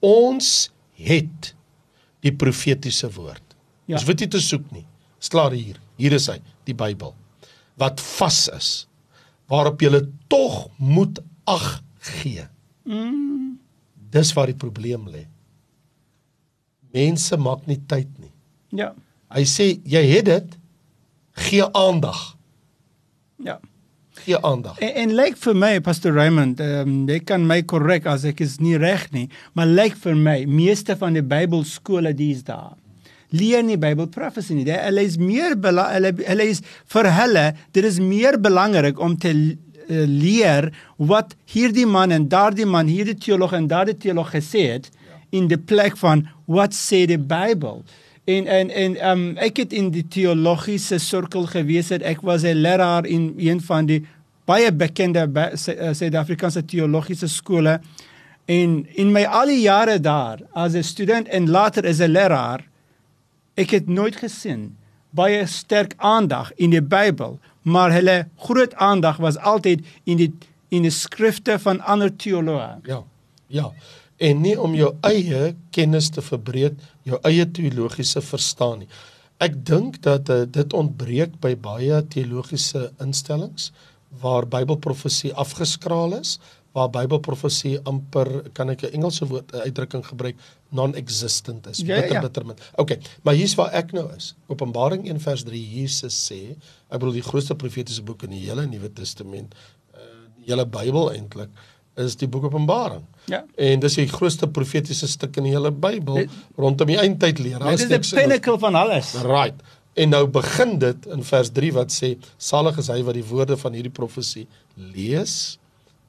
Ons 0.00 0.70
het 0.92 1.54
die 2.20 2.32
profetiese 2.32 3.08
woord. 3.14 3.42
Ja. 3.86 3.96
Ons 3.96 4.04
weet 4.04 4.20
nie 4.20 4.28
te 4.28 4.40
soek 4.40 4.70
nie. 4.74 4.86
Dis 5.18 5.28
klaar 5.32 5.54
hier. 5.54 5.78
Hier 5.96 6.12
is 6.12 6.26
hy, 6.26 6.38
die 6.66 6.74
Bybel. 6.74 7.14
Wat 7.80 8.00
vas 8.00 8.48
is. 8.52 8.70
Waarop 9.50 9.80
jy 9.82 10.02
tog 10.32 10.68
moet 10.76 11.20
ag 11.44 11.82
gee. 11.98 12.46
Mm. 12.88 13.58
Dis 14.12 14.32
waar 14.36 14.50
die 14.50 14.58
probleem 14.58 15.08
lê. 15.08 15.26
Mense 16.92 17.36
maak 17.40 17.66
nie 17.66 17.80
tyd 17.88 18.10
nie. 18.20 18.32
Ja. 18.76 18.92
Hy 19.32 19.44
sê 19.48 19.68
jy 19.88 20.02
het 20.10 20.28
dit 20.28 20.56
gee 21.48 21.64
aandag. 21.72 22.20
Ja. 23.40 23.58
Gee 24.22 24.36
aandag. 24.44 24.76
En, 24.78 24.92
en 25.04 25.14
lyk 25.16 25.38
vir 25.40 25.56
my 25.56 25.72
Pastor 25.84 26.12
Raymond, 26.16 26.60
ehm 26.60 26.88
um, 26.88 26.98
jy 27.08 27.22
kan 27.24 27.46
my 27.48 27.62
korrek 27.64 28.06
as 28.10 28.26
ek 28.28 28.42
is 28.44 28.58
nie 28.60 28.76
reg 28.80 29.08
nie, 29.14 29.28
maar 29.56 29.70
lyk 29.70 29.96
vir 30.04 30.18
my 30.18 30.36
meeste 30.44 30.96
van 31.00 31.16
die 31.16 31.24
Bybelskole 31.24 32.12
dis 32.16 32.44
daar. 32.44 32.76
Leer 33.32 33.64
nie 33.64 33.78
Bybelprofesie 33.80 34.56
nie. 34.58 34.68
Hulle 34.68 35.04
is 35.06 35.18
meer 35.20 35.56
hulle 35.56 36.12
hulle 36.26 36.46
is 36.48 36.62
vir 36.92 37.08
hulle 37.18 37.46
dit 37.72 37.88
is 37.88 37.98
meer 38.00 38.38
belangrik 38.40 39.00
om 39.00 39.16
te 39.16 39.32
uh, 39.32 40.04
leer 40.06 40.70
wat 40.98 41.34
hierdie 41.52 41.88
man 41.88 42.12
en 42.12 42.28
daardie 42.28 42.68
man, 42.68 42.90
hierdie 42.90 43.16
teoloog 43.16 43.56
en 43.56 43.68
daardie 43.70 43.96
teoloog 43.96 44.34
gesê 44.36 44.66
het 44.74 44.90
in 45.32 45.48
die 45.48 45.58
plek 45.58 45.96
van 45.96 46.26
wat 46.46 46.76
sê 46.76 47.06
die 47.08 47.18
Bybel. 47.18 47.82
En 48.28 48.46
en 48.46 48.70
en 48.70 48.96
um 49.10 49.26
ek 49.42 49.64
het 49.64 49.72
in 49.72 49.90
die 49.90 50.06
teologiese 50.06 51.00
sirkel 51.02 51.48
gewees 51.50 51.90
het. 51.90 52.02
Ek 52.02 52.22
was 52.22 52.44
'n 52.44 52.60
leraar 52.60 53.06
in 53.06 53.34
een 53.38 53.60
van 53.60 53.86
die 53.86 54.04
baie 54.44 54.72
bekende 54.72 55.26
uh, 55.26 55.92
Suid-Afrikaanse 55.94 56.64
teologiese 56.64 57.28
skole 57.28 57.80
En 58.44 58.86
in 58.98 59.12
my 59.14 59.22
al 59.22 59.52
die 59.52 59.62
jare 59.62 60.00
daar 60.00 60.40
as 60.52 60.74
'n 60.74 60.82
student 60.82 61.28
en 61.28 61.50
later 61.50 61.86
as 61.86 62.00
'n 62.00 62.10
leraar, 62.10 62.64
ek 63.54 63.74
het 63.76 63.88
nooit 63.88 64.16
gesien 64.16 64.70
baie 65.12 65.44
sterk 65.46 65.94
aandag 65.96 66.52
in 66.56 66.72
die 66.72 66.82
Bybel, 66.82 67.38
maar 67.62 67.92
hulle 67.92 68.26
groot 68.46 68.74
aandag 68.74 69.20
was 69.20 69.36
altyd 69.38 69.84
in 70.08 70.20
die 70.22 70.32
in 70.72 70.86
die 70.86 70.94
skrifte 70.94 71.58
van 71.60 71.82
ander 71.84 72.08
teoloë. 72.16 72.78
Ja. 72.88 73.02
Ja. 73.52 73.66
En 74.16 74.40
nie 74.40 74.54
om 74.56 74.72
jou 74.72 74.94
eie 75.04 75.50
kennis 75.76 76.08
te 76.14 76.24
verbreek, 76.24 76.78
jou 77.04 77.18
eie 77.28 77.44
teologiese 77.44 78.22
verstaan 78.24 78.80
nie. 78.80 78.88
Ek 79.42 79.58
dink 79.68 79.98
dat 80.06 80.30
uh, 80.32 80.46
dit 80.48 80.72
ontbreek 80.72 81.34
by 81.44 81.52
baie 81.60 81.98
teologiese 82.08 82.86
instellings 83.04 83.68
waar 84.22 84.48
Bybelprofesie 84.48 85.34
afgeskraal 85.36 86.16
is, 86.22 86.38
waar 86.72 86.88
Bybelprofesie 86.92 87.78
amper 87.88 88.50
kan 88.56 88.70
ek 88.70 88.82
'n 88.82 88.92
Engelse 88.96 89.26
woord 89.26 89.52
uitdrukking 89.52 90.06
gebruik 90.06 90.36
non-existent 90.68 91.66
is. 91.66 91.78
Ja, 91.78 91.96
ja, 91.96 92.04
ja. 92.04 92.20
Bittermin. 92.20 92.56
Okay, 92.74 92.98
maar 93.22 93.34
hier's 93.34 93.54
waar 93.54 93.72
ek 93.72 93.92
nou 93.92 94.08
is. 94.16 94.34
Openbaring 94.46 95.08
1 95.08 95.20
vers 95.20 95.42
3 95.44 95.60
Jesus 95.80 96.16
sê, 96.30 96.56
ek 96.88 96.98
bedoel 96.98 97.20
die 97.20 97.28
grootste 97.28 97.54
profetiese 97.54 98.02
boek 98.02 98.22
in 98.22 98.30
die 98.30 98.48
hele 98.48 98.66
Nuwe 98.66 98.92
Testament, 98.92 99.54
uh, 99.94 100.00
die 100.40 100.48
hele 100.48 100.66
Bybel 100.66 101.12
eintlik 101.12 101.50
is 102.00 102.16
die 102.16 102.28
boek 102.28 102.44
Openbaring. 102.48 103.04
Ja. 103.28 103.44
En 103.60 103.80
dis 103.80 103.98
die 104.00 104.08
grootste 104.08 104.48
profetiese 104.48 105.08
stuk 105.08 105.36
in 105.36 105.44
die 105.50 105.52
hele 105.52 105.70
Bybel 105.70 106.24
rondom 106.56 106.88
die 106.88 106.98
eindtyd 106.98 107.38
leer. 107.38 107.58
Dit 107.58 107.90
is 107.90 108.10
die 108.10 108.20
pinnacle 108.22 108.58
van 108.58 108.78
alles. 108.80 109.12
Right. 109.26 109.60
En 109.92 110.08
nou 110.08 110.24
begin 110.32 110.78
dit 110.80 111.06
in 111.12 111.24
vers 111.24 111.50
3 111.52 111.72
wat 111.76 111.92
sê 111.92 112.14
salig 112.40 112.78
is 112.80 112.88
hy 112.88 113.02
wat 113.04 113.18
die 113.18 113.26
woorde 113.28 113.58
van 113.60 113.76
hierdie 113.76 113.92
profesie 113.92 114.46
lees, 114.74 115.58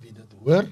wie 0.04 0.14
dit 0.14 0.38
hoor 0.44 0.68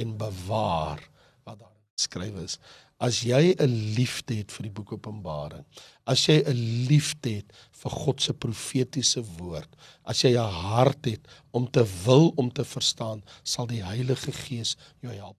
en 0.00 0.16
bewaar 0.20 1.02
wat 1.44 1.58
daar 1.60 1.72
geskryf 1.96 2.42
is. 2.44 2.58
As 2.96 3.20
jy 3.20 3.54
'n 3.60 3.94
liefde 3.96 4.34
het 4.34 4.52
vir 4.52 4.62
die 4.62 4.72
boek 4.72 4.92
Openbaring, 4.92 5.64
as 6.06 6.26
jy 6.26 6.40
'n 6.40 6.86
liefde 6.88 7.30
het 7.30 7.52
vir 7.70 7.90
God 7.90 8.22
se 8.22 8.32
profetiese 8.32 9.22
woord, 9.36 9.68
as 10.04 10.22
jy 10.22 10.32
'n 10.32 10.52
hart 10.52 11.04
het 11.04 11.20
om 11.50 11.70
te 11.70 11.84
wil 12.04 12.32
om 12.36 12.50
te 12.50 12.64
verstaan, 12.64 13.22
sal 13.42 13.66
die 13.66 13.84
Heilige 13.84 14.32
Gees 14.32 14.76
jou 15.00 15.12
help 15.12 15.36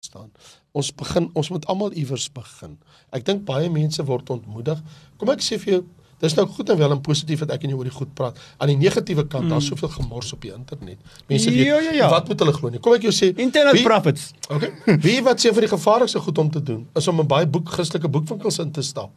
staan. 0.00 0.32
Ons 0.72 0.92
begin 0.94 1.30
ons 1.34 1.48
moet 1.48 1.66
almal 1.66 1.92
iewers 1.92 2.28
begin. 2.32 2.78
Ek 3.12 3.24
dink 3.24 3.44
baie 3.44 3.70
mense 3.70 4.04
word 4.04 4.30
ontmoedig. 4.30 4.82
Kom 5.16 5.30
ek 5.30 5.40
sê 5.40 5.58
vir 5.58 5.72
jou, 5.72 5.82
dis 6.18 6.34
nou 6.34 6.46
goed 6.48 6.70
en 6.70 6.76
wel 6.78 6.90
en 6.90 7.00
positief 7.00 7.38
dat 7.38 7.50
ek 7.50 7.62
en 7.64 7.70
jy 7.70 7.76
oor 7.76 7.84
die 7.84 7.92
goed 7.94 8.14
praat. 8.14 8.38
Aan 8.58 8.68
die 8.68 8.76
negatiewe 8.76 9.26
kant, 9.26 9.44
mm. 9.44 9.50
daar's 9.50 9.66
soveel 9.66 9.88
gemors 9.88 10.32
op 10.32 10.40
die 10.42 10.52
internet. 10.52 10.98
Mense 11.26 11.50
weet 11.50 11.66
Ja, 11.66 11.78
ja, 11.80 11.92
ja. 11.92 12.08
wat 12.10 12.28
moet 12.28 12.38
hulle 12.40 12.52
glo 12.52 12.68
nie. 12.70 12.78
Kom 12.80 12.92
ek 12.94 13.02
jou 13.02 13.12
sê, 13.12 13.30
Internet 13.38 13.72
wie- 13.72 13.82
prophets. 13.84 14.32
Okay. 14.50 14.72
Wie 15.00 15.22
wat 15.22 15.38
sê 15.44 15.52
vir 15.54 15.60
die 15.60 15.68
gevaarlikste 15.76 16.20
goed 16.20 16.38
om 16.38 16.50
te 16.50 16.62
doen 16.62 16.88
is 16.94 17.08
om 17.08 17.20
in 17.20 17.26
baie 17.26 17.46
boek 17.46 17.68
Christelike 17.68 18.08
boekwinkels 18.08 18.58
in 18.58 18.72
te 18.72 18.82
stap. 18.82 19.10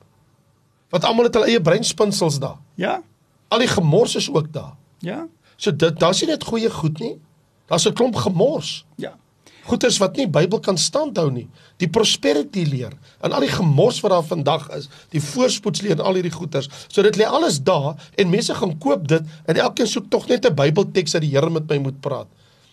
Want 0.90 1.04
almal 1.04 1.26
het 1.26 1.34
hulle 1.34 1.48
eie 1.48 1.62
breinspinsels 1.62 2.40
daar. 2.40 2.58
Ja. 2.76 3.02
Al 3.48 3.60
die 3.60 3.68
gemors 3.68 4.16
is 4.16 4.30
ook 4.30 4.52
daar. 4.54 4.76
Ja. 5.00 5.28
So 5.58 5.72
dit 5.76 6.00
daar's 6.00 6.22
nie 6.22 6.30
net 6.30 6.44
goeie 6.44 6.70
goed 6.70 7.00
nie. 7.00 7.16
Daar's 7.68 7.86
'n 7.88 7.94
klomp 7.94 8.16
gemors. 8.16 8.86
Ja. 8.98 9.14
Goeters 9.68 10.00
wat 10.02 10.18
nie 10.18 10.28
Bybel 10.30 10.60
kan 10.64 10.78
standhou 10.78 11.28
nie. 11.34 11.46
Die 11.82 11.90
prosperity 11.90 12.64
leer 12.66 12.94
en 13.22 13.34
al 13.36 13.46
die 13.46 13.52
gemors 13.54 14.00
wat 14.02 14.14
daar 14.16 14.26
vandag 14.26 14.68
is, 14.78 14.88
die 15.14 15.22
voorspoedsleer 15.22 16.00
en 16.00 16.06
al 16.06 16.18
hierdie 16.18 16.34
goeters. 16.34 16.70
So 16.88 17.06
dit 17.06 17.20
lê 17.20 17.28
alles 17.28 17.60
daar 17.62 17.94
en 18.18 18.32
mense 18.34 18.56
gaan 18.58 18.74
koop 18.82 19.08
dit 19.12 19.22
en 19.46 19.62
elkeen 19.62 19.90
soek 19.90 20.10
tog 20.10 20.28
net 20.30 20.46
'n 20.46 20.56
Bybelteks 20.56 21.12
dat 21.18 21.22
die 21.22 21.32
Here 21.32 21.50
met 21.50 21.70
my 21.70 21.78
moet 21.78 22.02
praat. 22.02 22.28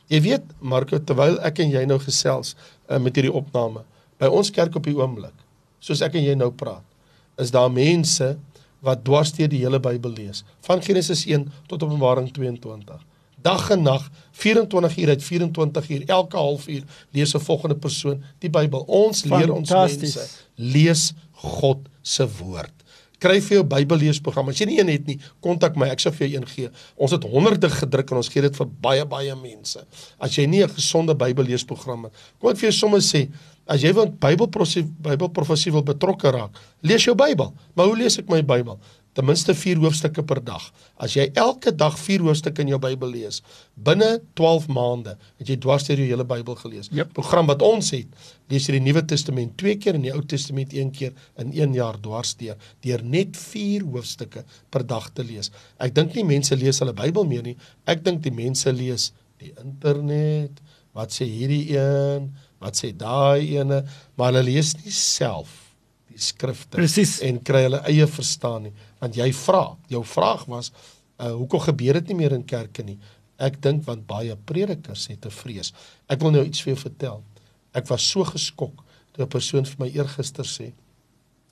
Jy 0.08 0.20
weet, 0.20 0.44
Marco, 0.60 0.98
terwyl 0.98 1.38
ek 1.44 1.58
en 1.58 1.70
jy 1.70 1.84
nou 1.84 1.98
gesels 1.98 2.54
uh, 2.88 2.98
met 2.98 3.14
hierdie 3.16 3.32
opname 3.32 3.84
by 4.18 4.26
ons 4.26 4.50
kerk 4.50 4.74
op 4.76 4.84
die 4.84 4.96
oomblik, 4.96 5.34
soos 5.80 6.00
ek 6.00 6.14
en 6.14 6.24
jy 6.24 6.34
nou 6.34 6.50
praat, 6.50 6.82
is 7.38 7.50
daar 7.50 7.70
mense 7.70 8.36
wat 8.80 9.04
dwarsteer 9.04 9.48
die 9.48 9.58
hele 9.58 9.78
Bybel 9.78 10.10
lees, 10.10 10.44
van 10.60 10.80
Genesis 10.82 11.26
1 11.26 11.52
tot 11.68 11.82
Openbaring 11.82 12.32
22 12.32 13.04
dag 13.42 13.70
en 13.70 13.82
nag 13.82 14.10
24 14.38 14.96
uur 14.98 15.08
uit 15.08 15.24
24 15.24 15.90
uur 15.90 16.02
elke 16.06 16.36
halfuur 16.36 16.82
lees 17.10 17.34
'n 17.34 17.40
volgende 17.40 17.76
persoon 17.76 18.22
die 18.38 18.50
Bybel. 18.50 18.80
Ons 18.86 19.24
leer 19.24 19.52
ons 19.52 19.70
mense 19.70 20.28
lees 20.56 21.12
God 21.32 21.78
se 22.02 22.26
woord. 22.38 22.72
Kry 23.18 23.40
vir 23.42 23.56
jou 23.58 23.64
Bybelleesprogram. 23.66 24.52
As 24.52 24.60
jy 24.60 24.68
nie 24.70 24.78
een 24.78 24.90
het 24.92 25.06
nie, 25.06 25.16
kontak 25.42 25.74
my, 25.76 25.88
ek 25.90 25.98
sal 25.98 26.14
vir 26.14 26.28
jou 26.28 26.38
een 26.38 26.46
gee. 26.46 26.68
Ons 26.96 27.10
het 27.16 27.24
honderde 27.26 27.70
gedruk 27.70 28.12
en 28.12 28.20
ons 28.20 28.30
gee 28.30 28.44
dit 28.44 28.58
vir 28.60 28.68
baie 28.80 29.06
baie 29.10 29.34
mense. 29.34 29.82
As 30.22 30.38
jy 30.38 30.46
nie 30.46 30.62
'n 30.62 30.70
gesonde 30.70 31.14
Bybelleesprogram 31.14 32.04
het, 32.04 32.12
kom 32.38 32.50
ek 32.50 32.58
vir 32.58 32.70
jou 32.70 32.78
sommer 32.78 33.00
sê, 33.00 33.28
as 33.66 33.82
jy 33.82 33.92
wil 33.92 34.06
Bybelprofesie 34.06 34.84
Bybelprofesie 34.84 35.72
wil 35.72 35.82
betrokke 35.82 36.30
raak, 36.30 36.50
lees 36.82 37.04
jou 37.04 37.14
Bybel. 37.14 37.52
Maar 37.74 37.86
hoe 37.86 37.96
lees 37.96 38.18
ek 38.18 38.28
my 38.28 38.40
Bybel? 38.42 38.78
Ten 39.18 39.26
minste 39.26 39.50
4 39.50 39.80
hoofstukke 39.82 40.22
per 40.22 40.38
dag. 40.46 40.62
As 41.02 41.16
jy 41.18 41.24
elke 41.42 41.72
dag 41.74 41.96
4 41.98 42.22
hoofstukke 42.22 42.62
in 42.62 42.68
jou 42.70 42.78
Bybel 42.78 43.10
lees, 43.16 43.40
binne 43.74 44.20
12 44.38 44.68
maande 44.70 45.16
het 45.40 45.50
jy 45.50 45.56
dwars 45.58 45.88
deur 45.88 45.98
jou 45.98 46.06
hele 46.06 46.26
Bybel 46.28 46.54
gelees. 46.60 46.86
Yep. 46.94 47.16
Program 47.16 47.50
wat 47.50 47.64
ons 47.66 47.90
het, 47.96 48.06
lees 48.52 48.68
jy 48.68 48.76
die 48.76 48.84
Nuwe 48.86 49.02
Testament 49.10 49.56
2 49.58 49.74
keer 49.82 49.98
en 49.98 50.06
die 50.06 50.14
Ou 50.14 50.22
Testament 50.22 50.70
1 50.70 50.94
keer 50.94 51.18
in 51.42 51.50
1 51.50 51.74
jaar 51.74 51.98
dwars 52.04 52.36
deur, 52.38 52.54
deur 52.86 53.02
net 53.02 53.34
4 53.34 53.90
hoofstukke 53.90 54.46
per 54.70 54.86
dag 54.86 55.10
te 55.16 55.26
lees. 55.26 55.50
Ek 55.82 55.98
dink 55.98 56.14
nie 56.14 56.28
mense 56.36 56.54
lees 56.54 56.78
hulle 56.78 56.94
Bybel 56.94 57.26
meer 57.26 57.42
nie. 57.50 57.58
Ek 57.90 58.06
dink 58.06 58.22
die 58.22 58.34
mense 58.34 58.70
lees 58.70 59.10
die 59.42 59.50
internet. 59.58 60.62
Wat 60.94 61.10
sê 61.14 61.26
hierdie 61.26 61.64
een? 61.74 62.30
Wat 62.62 62.78
sê 62.78 62.94
daai 62.94 63.58
ene? 63.58 63.82
Maar 64.14 64.30
hulle 64.30 64.52
lees 64.52 64.76
nie 64.78 64.94
self 64.94 65.64
die 65.64 65.67
skrifte 66.22 66.76
Presies. 66.76 67.18
en 67.20 67.38
kry 67.42 67.62
hulle 67.66 67.82
eie 67.90 68.06
verstaan 68.06 68.68
nie. 68.68 68.72
Want 69.00 69.16
jy 69.16 69.32
vra 69.32 69.76
jou 69.88 70.04
vraag 70.04 70.46
was 70.46 70.72
uh, 71.20 71.32
hoekom 71.32 71.60
gebeur 71.60 72.00
dit 72.00 72.12
nie 72.12 72.18
meer 72.22 72.32
in 72.32 72.44
kerke 72.44 72.82
nie? 72.82 72.98
Ek 73.38 73.60
dink 73.62 73.84
want 73.86 74.06
baie 74.06 74.36
predikers 74.36 75.06
het 75.08 75.26
'n 75.26 75.30
vrees. 75.30 75.72
Ek 76.08 76.20
wil 76.20 76.30
nou 76.30 76.44
iets 76.44 76.60
vir 76.60 76.74
jou 76.74 76.82
vertel. 76.82 77.22
Ek 77.74 77.86
was 77.88 78.02
so 78.02 78.24
geskok 78.24 78.84
toe 79.12 79.24
'n 79.24 79.28
persoon 79.28 79.64
vir 79.64 79.76
my 79.78 79.90
eergister 79.94 80.44
sê 80.44 80.72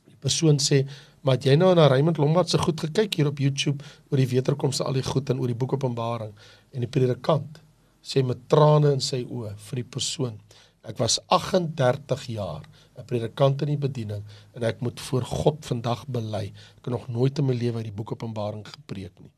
die 0.06 0.20
persoon 0.20 0.58
sê 0.58 0.86
maar 1.22 1.38
jy 1.42 1.56
nou 1.56 1.74
na 1.74 1.88
Raymond 1.88 2.18
Lombard 2.18 2.48
se 2.48 2.58
goed 2.58 2.80
gekyk 2.80 3.14
hier 3.14 3.26
op 3.26 3.38
YouTube 3.38 3.84
oor 4.10 4.16
die 4.16 4.28
wederkomste 4.30 4.84
al 4.84 4.92
die 4.92 5.02
goed 5.02 5.30
en 5.30 5.40
oor 5.40 5.48
die 5.48 5.58
boek 5.58 5.72
Openbaring? 5.72 6.32
En 6.72 6.80
die 6.80 6.88
predikant 6.88 7.58
sê 8.02 8.22
met 8.22 8.48
trane 8.48 8.92
in 8.92 9.00
sy 9.00 9.24
oë 9.24 9.56
vir 9.56 9.82
die 9.82 9.90
persoon 9.90 10.38
ek 10.86 11.00
was 11.02 11.18
38 11.26 12.26
jaar 12.30 12.64
'n 12.96 13.04
predikant 13.04 13.62
in 13.62 13.74
die 13.74 13.82
bediening 13.86 14.22
en 14.54 14.62
ek 14.62 14.80
moet 14.80 15.00
voor 15.00 15.24
God 15.24 15.66
vandag 15.66 16.06
bely. 16.06 16.52
Ek 16.78 16.84
het 16.84 16.94
nog 16.94 17.08
nooit 17.08 17.38
in 17.38 17.46
my 17.46 17.54
lewe 17.54 17.76
uit 17.76 17.90
die 17.90 17.96
boek 17.96 18.12
Openbaring 18.12 18.66
gepreek 18.68 19.18
nie. 19.20 19.32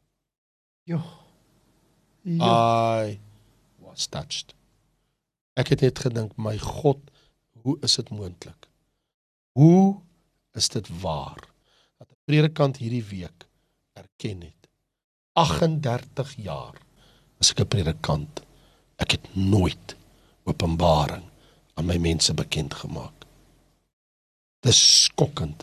Jo. 0.84 1.02
Ja. 2.22 3.04
I 3.04 3.20
was 3.78 4.06
touched. 4.06 4.54
Ek 5.56 5.68
het 5.68 5.80
net 5.80 5.98
gedink, 5.98 6.36
my 6.36 6.58
God, 6.58 7.00
hoe 7.62 7.78
is 7.82 7.96
dit 7.96 8.10
moontlik? 8.10 8.68
Hoe 9.52 10.00
is 10.54 10.68
dit 10.68 10.88
waar 11.00 11.42
dat 11.98 12.08
'n 12.10 12.20
predikant 12.24 12.76
hierdie 12.76 13.04
week 13.04 13.48
erken 13.92 14.40
het 14.42 14.68
38 15.32 16.34
jaar 16.36 16.76
as 17.40 17.50
ek 17.50 17.60
'n 17.60 17.68
predikant. 17.74 18.40
Ek 18.98 19.10
het 19.10 19.26
nooit 19.34 19.96
Openbaring 20.44 21.24
aan 21.78 21.86
my 21.86 21.96
mense 22.02 22.34
bekend 22.34 22.74
gemaak. 22.74 23.14
Dis 24.66 24.80
skokkend. 25.04 25.62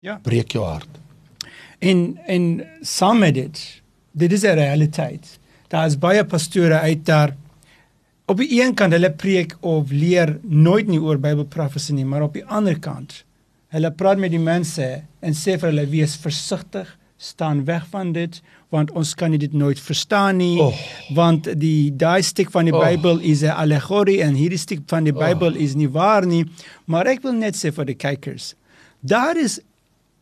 Ja. 0.00 0.16
Breek 0.24 0.56
jou 0.56 0.64
hart. 0.64 1.00
En 1.78 2.18
en 2.26 2.46
saam 2.80 3.20
met 3.20 3.34
dit, 3.34 3.82
dit 4.12 4.32
is 4.32 4.42
'n 4.42 4.56
realiteit. 4.56 5.38
Daar 5.68 5.86
is 5.86 5.98
baie 5.98 6.24
pastore 6.24 6.78
uit 6.78 7.04
daar 7.04 7.36
op 8.24 8.36
die 8.36 8.62
een 8.62 8.74
kant 8.74 8.92
hulle 8.92 9.10
preek 9.10 9.56
of 9.60 9.90
leer 9.90 10.38
nooit 10.42 10.86
nie 10.86 11.00
oor 11.00 11.18
Bybelprofesie 11.18 11.94
nie, 11.94 12.04
maar 12.04 12.22
op 12.22 12.32
die 12.32 12.46
ander 12.46 12.78
kant 12.78 13.24
hulle 13.68 13.90
praat 13.90 14.18
met 14.18 14.30
die 14.30 14.42
mense 14.42 15.02
en 15.20 15.34
sê 15.34 15.56
vir 15.58 15.70
hulle 15.70 15.86
wees 15.86 16.16
versigtig, 16.16 16.98
staan 17.16 17.64
weg 17.64 17.86
van 17.90 18.12
dit 18.12 18.42
want 18.70 18.90
ons 18.96 19.14
kan 19.14 19.30
dit 19.34 19.52
nooit 19.52 19.80
verstaan 19.80 20.36
nie 20.36 20.58
Oh. 20.62 20.74
want 21.14 21.48
die 21.60 21.90
daai 21.96 22.22
stuk 22.22 22.50
van 22.50 22.64
die 22.64 22.74
Oh. 22.74 22.80
Bybel 22.80 23.18
is 23.20 23.42
'n 23.42 23.50
allegorie 23.54 24.20
en 24.22 24.34
hierdie 24.34 24.58
stuk 24.58 24.80
van 24.86 25.04
die 25.04 25.12
Bybel 25.12 25.54
is 25.56 25.74
nie 25.74 25.88
waar 25.88 26.26
nie 26.26 26.44
maar 26.86 27.06
ek 27.06 27.22
wil 27.22 27.32
net 27.32 27.54
sê 27.56 27.72
vir 27.72 27.84
die 27.84 27.94
kykers 27.98 28.54
daar 29.00 29.36
is 29.36 29.60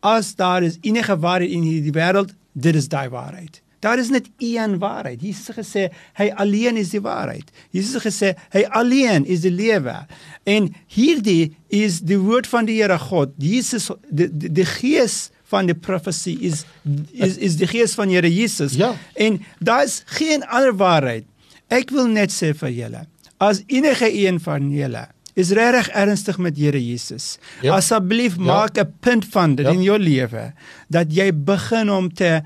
as 0.03 0.35
daar 0.35 0.63
is 0.63 0.79
enige 0.83 1.17
waarheid 1.17 1.51
in 1.51 1.63
hierdie 1.63 1.93
wêreld 1.93 2.35
dit 2.55 2.75
is 2.75 2.89
daai 2.89 3.09
waarheid 3.09 3.61
Daar 3.81 3.99
is 3.99 4.09
net 4.11 4.27
een 4.39 4.79
waarheid. 4.79 5.21
Jesus 5.23 5.47
het 5.47 5.57
gesê 5.57 5.89
hy 6.19 6.33
alleen 6.35 6.77
is 6.77 6.91
die 6.91 7.01
waarheid. 7.01 7.47
Jesus 7.71 7.95
het 7.95 8.03
gesê 8.13 8.35
hy 8.51 8.65
alleen 8.75 9.25
is 9.25 9.41
die 9.41 9.53
lewe. 9.55 10.07
En 10.45 10.75
hierdie 10.91 11.55
is 11.69 12.01
die 12.01 12.19
woord 12.19 12.47
van 12.47 12.67
die 12.67 12.81
Here 12.83 12.99
God. 12.99 13.29
Jesus 13.39 13.91
die 14.11 14.27
die, 14.33 14.51
die 14.53 14.65
gees 14.67 15.31
van 15.49 15.67
die 15.67 15.75
profesie 15.75 16.37
is 16.45 16.65
is 17.13 17.37
is 17.37 17.57
die 17.57 17.67
gees 17.67 17.95
van 17.97 18.09
Here 18.13 18.29
Jesus. 18.35 18.75
Ja. 18.77 18.95
En 19.17 19.41
daar 19.61 19.85
is 19.85 20.03
geen 20.07 20.45
ander 20.47 20.75
waarheid. 20.77 21.25
Ek 21.69 21.91
wil 21.91 22.07
net 22.09 22.33
sê 22.33 22.55
vir 22.57 22.71
julle, 22.73 23.07
as 23.39 23.63
enige 23.67 24.09
een 24.13 24.41
van 24.41 24.71
julle 24.71 25.07
is 25.39 25.51
regtig 25.55 25.89
ernstig 25.95 26.39
met 26.39 26.57
Here 26.59 26.81
Jesus. 26.87 27.39
Ja. 27.63 27.77
Asseblief 27.77 28.37
Ja. 28.37 28.43
maak 28.43 28.79
'n 28.79 28.93
punt 29.01 29.25
van 29.31 29.55
dit 29.55 29.67
Ja. 29.67 29.73
in 29.73 29.83
jou 29.83 29.99
lewe 29.99 30.53
dat 30.91 31.07
jy 31.15 31.33
begin 31.33 31.91
om 31.91 32.13
te 32.13 32.43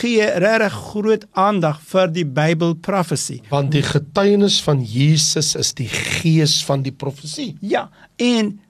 gee 0.00 0.24
regtig 0.42 0.72
groot 0.72 1.24
aandag 1.32 1.80
vir 1.80 2.08
die 2.12 2.24
Bybel 2.26 2.74
prophecy. 2.74 3.40
Want 3.50 3.72
die 3.72 3.82
getuienis 3.82 4.60
van 4.62 4.82
Jesus 4.84 5.54
is 5.54 5.72
die 5.74 5.88
gees 5.88 6.64
van 6.64 6.82
die 6.82 6.92
profesie. 6.92 7.56
Ja, 7.60 7.90
en 8.16 8.60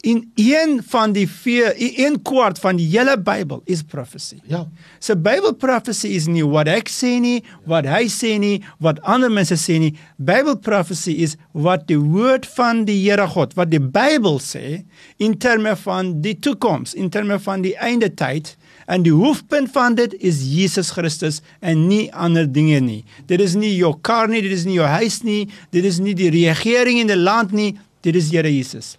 in 0.00 0.32
een 0.34 0.82
van 0.86 1.12
die 1.12 1.26
vier 1.28 1.72
een 1.76 2.22
kwart 2.22 2.58
van 2.58 2.76
die 2.76 2.86
hele 2.86 3.16
Bybel 3.18 3.62
is 3.64 3.82
prophecy. 3.82 4.36
Ja. 4.46 4.66
So 4.98 5.16
Bible 5.16 5.54
prophecy 5.54 6.12
is 6.14 6.28
nie 6.30 6.44
wat 6.46 6.68
ek 6.70 6.90
sê 6.92 7.16
nie, 7.22 7.40
wat 7.66 7.88
hy 7.90 8.04
sê 8.12 8.36
nie, 8.38 8.60
wat 8.82 9.00
ander 9.02 9.32
mense 9.32 9.56
sê 9.58 9.78
nie. 9.82 9.94
Bible 10.16 10.58
prophecy 10.62 11.16
is 11.24 11.34
wat 11.52 11.88
die 11.90 11.98
woord 11.98 12.46
van 12.56 12.84
die 12.86 12.98
Here 13.06 13.26
God, 13.32 13.56
wat 13.58 13.72
die 13.72 13.80
Bybel 13.82 14.38
sê 14.42 14.84
in 15.22 15.34
terme 15.42 15.74
van 15.80 16.12
die 16.22 16.36
toekoms, 16.38 16.94
in 16.94 17.10
terme 17.10 17.40
van 17.42 17.64
die 17.66 17.74
einde 17.74 18.12
tyd. 18.14 18.54
En 18.86 19.02
die 19.02 19.14
hoofpunt 19.14 19.72
van 19.74 19.96
dit 19.98 20.14
is 20.22 20.44
Jesus 20.46 20.92
Christus 20.94 21.40
en 21.58 21.88
nie 21.88 22.04
ander 22.14 22.46
dinge 22.46 22.78
nie. 22.84 23.00
Dit 23.26 23.42
is 23.42 23.56
nie 23.58 23.72
jou 23.74 23.90
kar 24.06 24.30
nie, 24.30 24.44
dit 24.44 24.54
is 24.54 24.68
nie 24.68 24.78
jou 24.78 24.86
huis 25.00 25.24
nie, 25.26 25.48
dit 25.74 25.82
is 25.84 25.98
nie 25.98 26.14
die 26.14 26.30
regering 26.30 27.02
in 27.02 27.10
die 27.10 27.18
land 27.18 27.56
nie, 27.56 27.72
dit 28.06 28.14
is 28.14 28.30
Here 28.30 28.52
Jesus. 28.52 28.94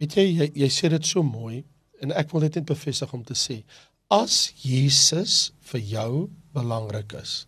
Weet 0.00 0.16
jy, 0.16 0.26
jy 0.40 0.48
jy 0.64 0.68
sê 0.72 0.88
dit 0.92 1.06
so 1.06 1.22
mooi 1.26 1.62
en 2.00 2.14
ek 2.16 2.32
wil 2.32 2.46
dit 2.46 2.60
net 2.60 2.68
bevestig 2.68 3.12
om 3.16 3.24
te 3.26 3.36
sê 3.36 3.60
as 4.10 4.50
Jesus 4.64 5.52
vir 5.70 5.82
jou 5.92 6.12
belangrik 6.56 7.14
is 7.20 7.44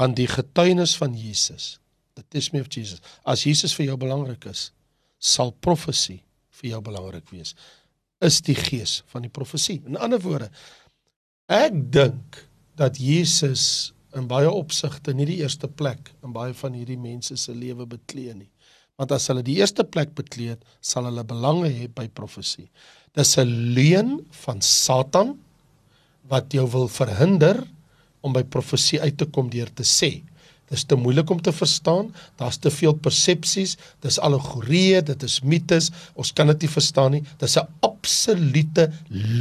want 0.00 0.16
die 0.18 0.28
getuienis 0.28 0.96
van 1.00 1.14
Jesus 1.16 1.76
the 2.16 2.24
testimony 2.32 2.64
of 2.64 2.72
Jesus 2.72 3.04
as 3.24 3.44
Jesus 3.44 3.76
vir 3.76 3.90
jou 3.90 3.98
belangrik 4.00 4.48
is 4.50 4.70
sal 5.20 5.52
profesie 5.52 6.22
vir 6.60 6.72
jou 6.72 6.80
belangrik 6.88 7.28
wees 7.32 7.54
is 8.24 8.40
die 8.40 8.56
gees 8.56 9.02
van 9.12 9.26
die 9.26 9.32
profesie. 9.32 9.82
In 9.84 9.98
ander 10.00 10.20
woorde 10.24 10.48
ek 11.52 11.76
dink 11.92 12.40
dat 12.80 12.96
Jesus 13.00 13.92
in 14.16 14.28
baie 14.28 14.48
opsigte 14.48 15.12
nie 15.14 15.28
die 15.28 15.42
eerste 15.44 15.68
plek 15.68 16.14
in 16.24 16.32
baie 16.32 16.56
van 16.56 16.76
hierdie 16.76 17.00
mense 17.00 17.36
se 17.36 17.52
lewe 17.52 17.84
beklee 17.88 18.34
nie 18.34 18.50
Want 18.96 19.12
as 19.12 19.28
hulle 19.28 19.44
die 19.44 19.58
eerste 19.60 19.84
plek 19.84 20.14
bekleed, 20.16 20.62
sal 20.80 21.08
hulle 21.08 21.24
belange 21.28 21.68
hê 21.68 21.88
by 21.92 22.06
profesie. 22.08 22.68
Dis 23.16 23.36
'n 23.38 23.74
leuen 23.76 24.24
van 24.44 24.60
Satan 24.60 25.36
wat 26.28 26.52
jou 26.52 26.66
wil 26.66 26.88
verhinder 26.88 27.66
om 28.22 28.32
by 28.32 28.42
profesie 28.42 29.00
uit 29.00 29.16
te 29.16 29.26
kom 29.26 29.50
deur 29.50 29.70
te 29.74 29.84
sê. 29.84 30.22
Dis 30.70 30.84
te 30.84 30.98
moeilik 30.98 31.30
om 31.30 31.40
te 31.42 31.52
verstaan. 31.54 32.08
Daar's 32.40 32.58
te 32.58 32.70
veel 32.74 32.94
persepsies. 32.98 33.76
Dis 34.02 34.18
allegorieë, 34.18 35.02
dit 35.12 35.26
is 35.26 35.40
mites. 35.46 35.92
Ons 36.18 36.32
kan 36.34 36.50
dit 36.50 36.66
nie 36.66 36.72
verstaan 36.72 37.14
nie. 37.14 37.22
Dis 37.38 37.56
'n 37.56 37.68
absolute 37.82 38.90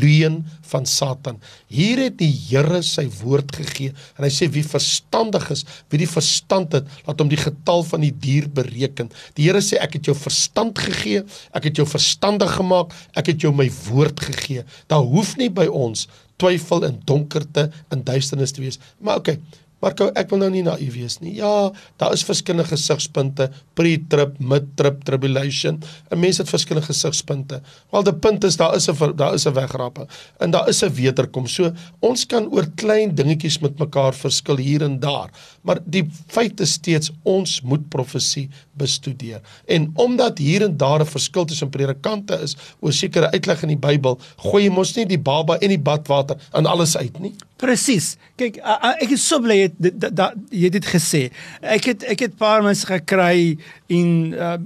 leuen 0.01 0.45
van 0.61 0.85
Satan. 0.85 1.39
Hier 1.67 1.97
het 1.97 2.17
die 2.17 2.33
Here 2.49 2.81
sy 2.81 3.07
woord 3.21 3.55
gegee 3.55 3.93
en 4.17 4.23
hy 4.23 4.29
sê 4.29 4.49
wie 4.51 4.63
verstandig 4.63 5.49
is, 5.51 5.65
wie 5.89 5.97
die 5.97 6.09
verstand 6.09 6.73
het, 6.73 6.85
laat 7.05 7.19
hom 7.19 7.29
die 7.29 7.37
getal 7.37 7.83
van 7.83 8.01
die 8.01 8.13
dier 8.13 8.49
bereken. 8.49 9.09
Die 9.35 9.45
Here 9.45 9.61
sê 9.61 9.77
ek 9.81 9.93
het 9.93 10.05
jou 10.05 10.15
verstand 10.15 10.77
gegee, 10.77 11.23
ek 11.53 11.63
het 11.63 11.75
jou 11.75 11.87
verstandig 11.87 12.51
gemaak, 12.55 12.93
ek 13.15 13.27
het 13.27 13.41
jou 13.41 13.53
my 13.53 13.69
woord 13.89 14.19
gegee. 14.19 14.63
Daar 14.87 15.05
hoef 15.05 15.37
nie 15.37 15.49
by 15.49 15.65
ons 15.65 16.07
twyfel 16.41 16.83
en 16.85 16.99
donkerte 17.07 17.69
en 17.93 18.03
duisternis 18.03 18.51
te 18.51 18.63
wees. 18.63 18.79
Maar 18.99 19.21
okay, 19.21 19.39
Marco, 19.85 20.07
ek 20.17 20.31
wil 20.33 20.39
nou 20.41 20.47
nie 20.49 20.63
naïef 20.65 20.95
wees 20.97 21.19
nie. 21.21 21.35
Ja, 21.37 21.69
daar 22.01 22.15
is 22.15 22.23
verskillende 22.25 22.65
gesigspunte, 22.71 23.51
pre-trib, 23.77 24.39
mid-trib, 24.41 25.03
tribulation. 25.05 25.77
'n 26.09 26.19
Mens 26.19 26.39
het 26.41 26.49
verskillende 26.49 26.87
gesigspunte. 26.87 27.61
Wel 27.91 28.03
die 28.03 28.13
punt 28.13 28.43
is 28.43 28.57
daar 28.57 28.75
is 28.75 28.89
'n 28.89 29.13
daar 29.15 29.35
is 29.35 29.45
'n 29.45 29.53
wegrappe 29.53 30.07
en 30.39 30.51
daar 30.51 30.67
is 30.69 30.81
'n 30.81 30.89
wederkom. 30.89 31.47
So 31.47 31.71
ons 31.99 32.25
kan 32.25 32.49
oor 32.49 32.65
klein 32.75 33.13
dingetjies 33.15 33.59
met 33.59 33.77
mekaar 33.77 34.13
verskil 34.13 34.57
hier 34.57 34.81
en 34.81 34.99
daar, 34.99 35.29
maar 35.61 35.79
die 35.85 36.09
feit 36.27 36.59
is 36.59 36.71
steeds 36.71 37.11
ons 37.23 37.61
moet 37.61 37.89
profesie 37.89 38.49
bestudeer. 38.77 39.41
En 39.65 39.91
omdat 39.93 40.37
hier 40.37 40.61
en 40.61 40.77
daar 40.77 40.99
'n 41.01 41.05
verskil 41.05 41.45
tussen 41.45 41.69
predikante 41.69 42.39
is 42.43 42.55
oor 42.79 42.93
sekere 42.93 43.31
uitleg 43.31 43.61
in 43.61 43.67
die 43.67 43.77
Bybel, 43.87 44.19
gooi 44.37 44.63
jy 44.63 44.69
mos 44.69 44.95
nie 44.95 45.05
die 45.05 45.19
baba 45.19 45.57
en 45.57 45.69
die 45.69 45.79
badwater 45.79 46.37
aan 46.51 46.65
alles 46.65 46.97
uit 46.97 47.19
nie. 47.19 47.33
Presies. 47.55 48.17
Kyk, 48.35 48.57
ek 49.01 49.09
is 49.09 49.27
so 49.27 49.39
bly 49.39 49.55
jy 49.55 49.71
het 49.71 50.41
jy 50.49 50.69
dit 50.69 50.85
gesê. 50.85 51.31
Ek 51.61 51.85
het 51.85 52.03
ek 52.03 52.19
het 52.19 52.37
paar 52.37 52.63
mense 52.63 52.85
gekry 52.85 53.57
in 53.87 54.33
uh, 54.33 54.57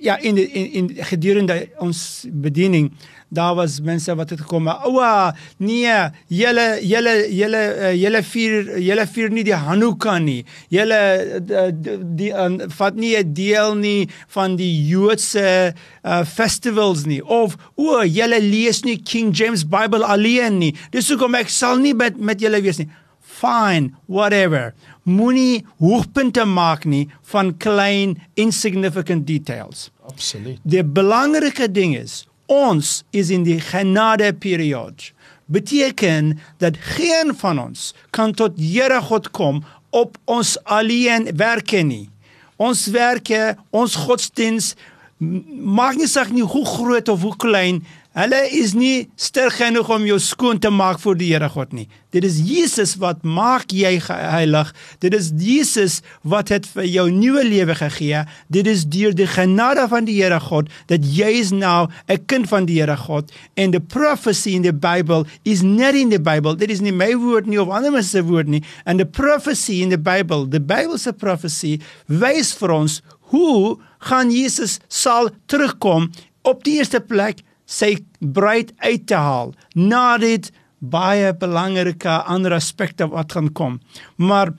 ja 0.00 0.18
in 0.18 0.36
in, 0.36 0.72
in 0.72 0.90
gedurende 1.10 1.68
ons 1.78 2.26
bediening 2.30 2.92
daar 3.28 3.54
was 3.54 3.80
mense 3.84 4.14
wat 4.16 4.30
het 4.32 4.40
gekom 4.40 4.68
oua 4.68 5.34
nee 5.60 5.96
julle 6.32 6.66
julle 6.80 7.14
julle 7.34 7.62
uh, 7.76 7.92
julle 7.92 8.22
vier 8.24 8.78
julle 8.80 9.06
vier 9.06 9.32
nie 9.32 9.44
die 9.44 9.56
Hanukkah 9.56 10.18
nie. 10.22 10.44
Julle 10.72 11.00
uh, 11.36 11.68
die, 11.72 11.96
die 12.20 12.30
uh, 12.32 12.48
vat 12.78 12.96
nie 12.96 13.16
'n 13.18 13.34
deel 13.36 13.74
nie 13.76 14.08
van 14.34 14.56
die 14.56 14.72
Joodse 14.88 15.74
uh, 15.74 16.24
festivals 16.24 17.04
nie. 17.04 17.20
Of 17.22 17.56
o 17.76 18.02
julle 18.04 18.40
lees 18.40 18.82
nie 18.84 18.96
King 18.96 19.34
James 19.36 19.64
Bible 19.64 20.04
alleen 20.04 20.58
nie. 20.58 20.72
Dis 20.90 21.08
hoekom 21.12 21.34
ek 21.34 21.52
sal 21.52 21.76
nie 21.78 21.94
met 21.94 22.16
met 22.16 22.40
julle 22.40 22.62
wees 22.64 22.80
nie. 22.80 22.88
Fine 23.20 23.92
whatever. 24.06 24.72
Moenie 25.04 25.64
hoogpunte 25.78 26.44
maak 26.44 26.84
nie 26.84 27.08
van 27.32 27.56
klein 27.56 28.16
insignificant 28.34 29.26
details. 29.26 29.90
Absoluut. 30.08 30.58
Die 30.64 30.82
belangrike 30.82 31.68
ding 31.70 31.94
is 31.96 32.24
ons 32.48 33.02
is 33.14 33.30
in 33.30 33.44
die 33.46 33.60
genade 33.60 34.32
periode. 34.32 35.12
Beteken 35.48 36.34
dat 36.60 36.76
geen 36.96 37.32
van 37.36 37.60
ons 37.60 37.92
kan 38.10 38.34
tot 38.36 38.58
Here 38.60 39.00
God 39.04 39.30
kom 39.30 39.62
op 39.96 40.18
ons 40.24 40.56
alleen 40.64 41.30
werke 41.36 41.80
nie. 41.84 42.08
Ons 42.56 42.88
werke, 42.92 43.56
ons 43.70 43.94
godsdiens 43.94 44.74
maak 45.18 45.96
nie 45.98 46.08
saak 46.10 46.30
nie 46.30 46.46
hoe 46.46 46.64
groot 46.66 47.08
of 47.08 47.22
hoe 47.26 47.36
klein, 47.36 47.80
hulle 48.18 48.40
is 48.58 48.74
nie 48.74 49.08
sterk 49.20 49.58
genoeg 49.60 49.88
om 49.94 50.06
jou 50.08 50.18
skoon 50.22 50.58
te 50.58 50.70
maak 50.74 50.98
vir 51.02 51.18
die 51.18 51.28
Here 51.30 51.48
God 51.52 51.74
nie. 51.76 51.86
Dit 52.14 52.24
is 52.24 52.38
Jesus 52.40 52.94
wat 52.98 53.20
maak 53.22 53.70
jy 53.74 53.92
heilig. 54.00 54.72
Dit 55.04 55.14
is 55.14 55.28
Jesus 55.36 56.00
wat 56.26 56.50
het 56.54 56.66
vir 56.72 56.86
jou 56.88 57.04
nuwe 57.12 57.44
lewe 57.46 57.76
gegee. 57.78 58.24
Dit 58.50 58.66
is 58.70 58.86
deur 58.88 59.14
die 59.14 59.28
genade 59.28 59.84
van 59.92 60.08
die 60.08 60.16
Here 60.18 60.40
God 60.42 60.72
dat 60.90 61.04
jy 61.04 61.30
is 61.42 61.52
nou 61.52 61.88
'n 62.08 62.24
kind 62.26 62.48
van 62.48 62.66
die 62.66 62.80
Here 62.80 62.96
God 62.96 63.30
en 63.56 63.70
die 63.70 63.80
prophecy 63.80 64.56
in 64.56 64.62
die 64.62 64.72
Bybel 64.72 65.26
is 65.44 65.62
net 65.62 65.94
in 65.94 66.08
die 66.08 66.22
Bybel. 66.22 66.56
Dit 66.56 66.70
is 66.70 66.80
nie 66.80 66.92
my 66.92 67.14
woord 67.14 67.46
nie 67.46 67.60
of 67.60 67.68
ander 67.68 67.92
mense 67.92 68.10
se 68.10 68.22
woord 68.22 68.48
nie. 68.48 68.62
En 68.84 68.96
die 68.96 69.06
prophecy 69.06 69.82
in 69.82 69.90
die 69.90 69.98
Bybel, 69.98 70.48
die 70.48 70.60
Bybelse 70.60 71.12
prophecy 71.12 71.80
wys 72.06 72.52
vir 72.52 72.70
ons 72.70 73.02
hoe 73.30 73.78
gaan 73.98 74.30
Jesus 74.30 74.78
sal 74.88 75.30
terugkom 75.46 76.10
op 76.42 76.64
die 76.64 76.78
eerste 76.78 77.00
plek 77.00 77.42
sy 77.68 77.98
bruid 78.18 78.72
uit 78.80 79.04
te 79.06 79.18
haal. 79.20 79.52
Na 79.76 80.16
dit 80.20 80.48
baie 80.78 81.32
belangrike 81.36 82.20
ander 82.30 82.54
aspekte 82.56 83.08
wat 83.12 83.34
gaan 83.36 83.50
kom. 83.52 83.78
Maar 84.16 84.54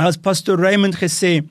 as 0.00 0.18
pastor 0.18 0.58
Raymond 0.58 0.98
gesê, 0.98 1.44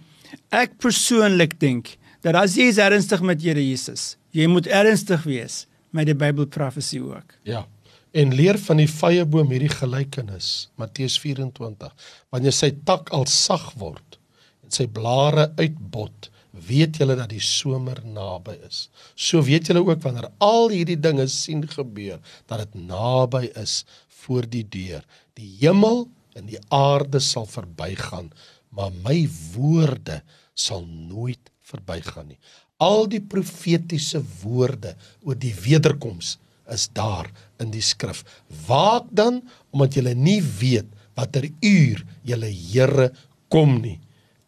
ek 0.52 0.76
persoonlik 0.84 1.56
dink 1.62 1.96
dat 2.26 2.36
as 2.39 2.58
jy 2.58 2.72
ernstig 2.82 3.22
met 3.26 3.41
Here 3.43 3.62
Jesus, 3.62 4.15
jy 4.36 4.48
moet 4.48 4.67
ernstig 4.67 5.24
wees 5.28 5.63
met 5.93 6.10
die 6.10 6.17
Bybel 6.17 6.48
profesie 6.50 7.02
ook. 7.04 7.38
Ja. 7.48 7.65
En 8.13 8.34
leer 8.38 8.60
van 8.62 8.78
die 8.78 8.89
vyeboom 8.89 9.50
hierdie 9.50 9.72
gelykenis, 9.74 10.69
Matteus 10.78 11.15
24. 11.22 11.89
Wanneer 12.34 12.54
sy 12.54 12.69
tak 12.86 13.10
al 13.15 13.26
sag 13.30 13.72
word 13.82 14.19
en 14.63 14.74
sy 14.74 14.86
blare 14.86 15.50
uitbot, 15.58 16.30
weet 16.53 16.99
julle 17.01 17.15
dat 17.17 17.31
die 17.33 17.41
somer 17.41 17.99
naby 18.05 18.53
is. 18.67 18.87
So 19.15 19.41
weet 19.41 19.67
julle 19.69 19.81
ook 19.81 20.03
wanneer 20.03 20.29
al 20.43 20.69
hierdie 20.73 20.99
dinge 20.99 21.25
sien 21.31 21.65
gebeur, 21.67 22.19
dat 22.47 22.61
dit 22.65 22.75
naby 22.87 23.49
is 23.59 23.81
voor 24.23 24.45
die 24.49 24.65
deur. 24.69 25.01
Die 25.33 25.49
hemel 25.63 26.05
en 26.37 26.45
die 26.49 26.61
aarde 26.73 27.21
sal 27.21 27.47
verbygaan, 27.49 28.31
maar 28.73 28.93
my 29.05 29.25
woorde 29.53 30.21
sal 30.53 30.85
nooit 30.85 31.51
verbygaan 31.65 32.33
nie. 32.33 32.39
Al 32.81 33.07
die 33.09 33.21
profetiese 33.21 34.21
woorde 34.43 34.95
oor 35.23 35.37
die 35.39 35.53
wederkoms 35.65 36.37
is 36.71 36.87
daar 36.95 37.29
in 37.61 37.71
die 37.73 37.83
skrif. 37.83 38.23
Waak 38.67 39.09
dan 39.11 39.41
omdat 39.73 39.97
jy 39.97 40.13
nie 40.17 40.41
weet 40.59 40.89
watter 41.17 41.45
uur 41.61 42.01
julle 42.25 42.49
Here 42.49 43.11
kom 43.53 43.79
nie. 43.81 43.99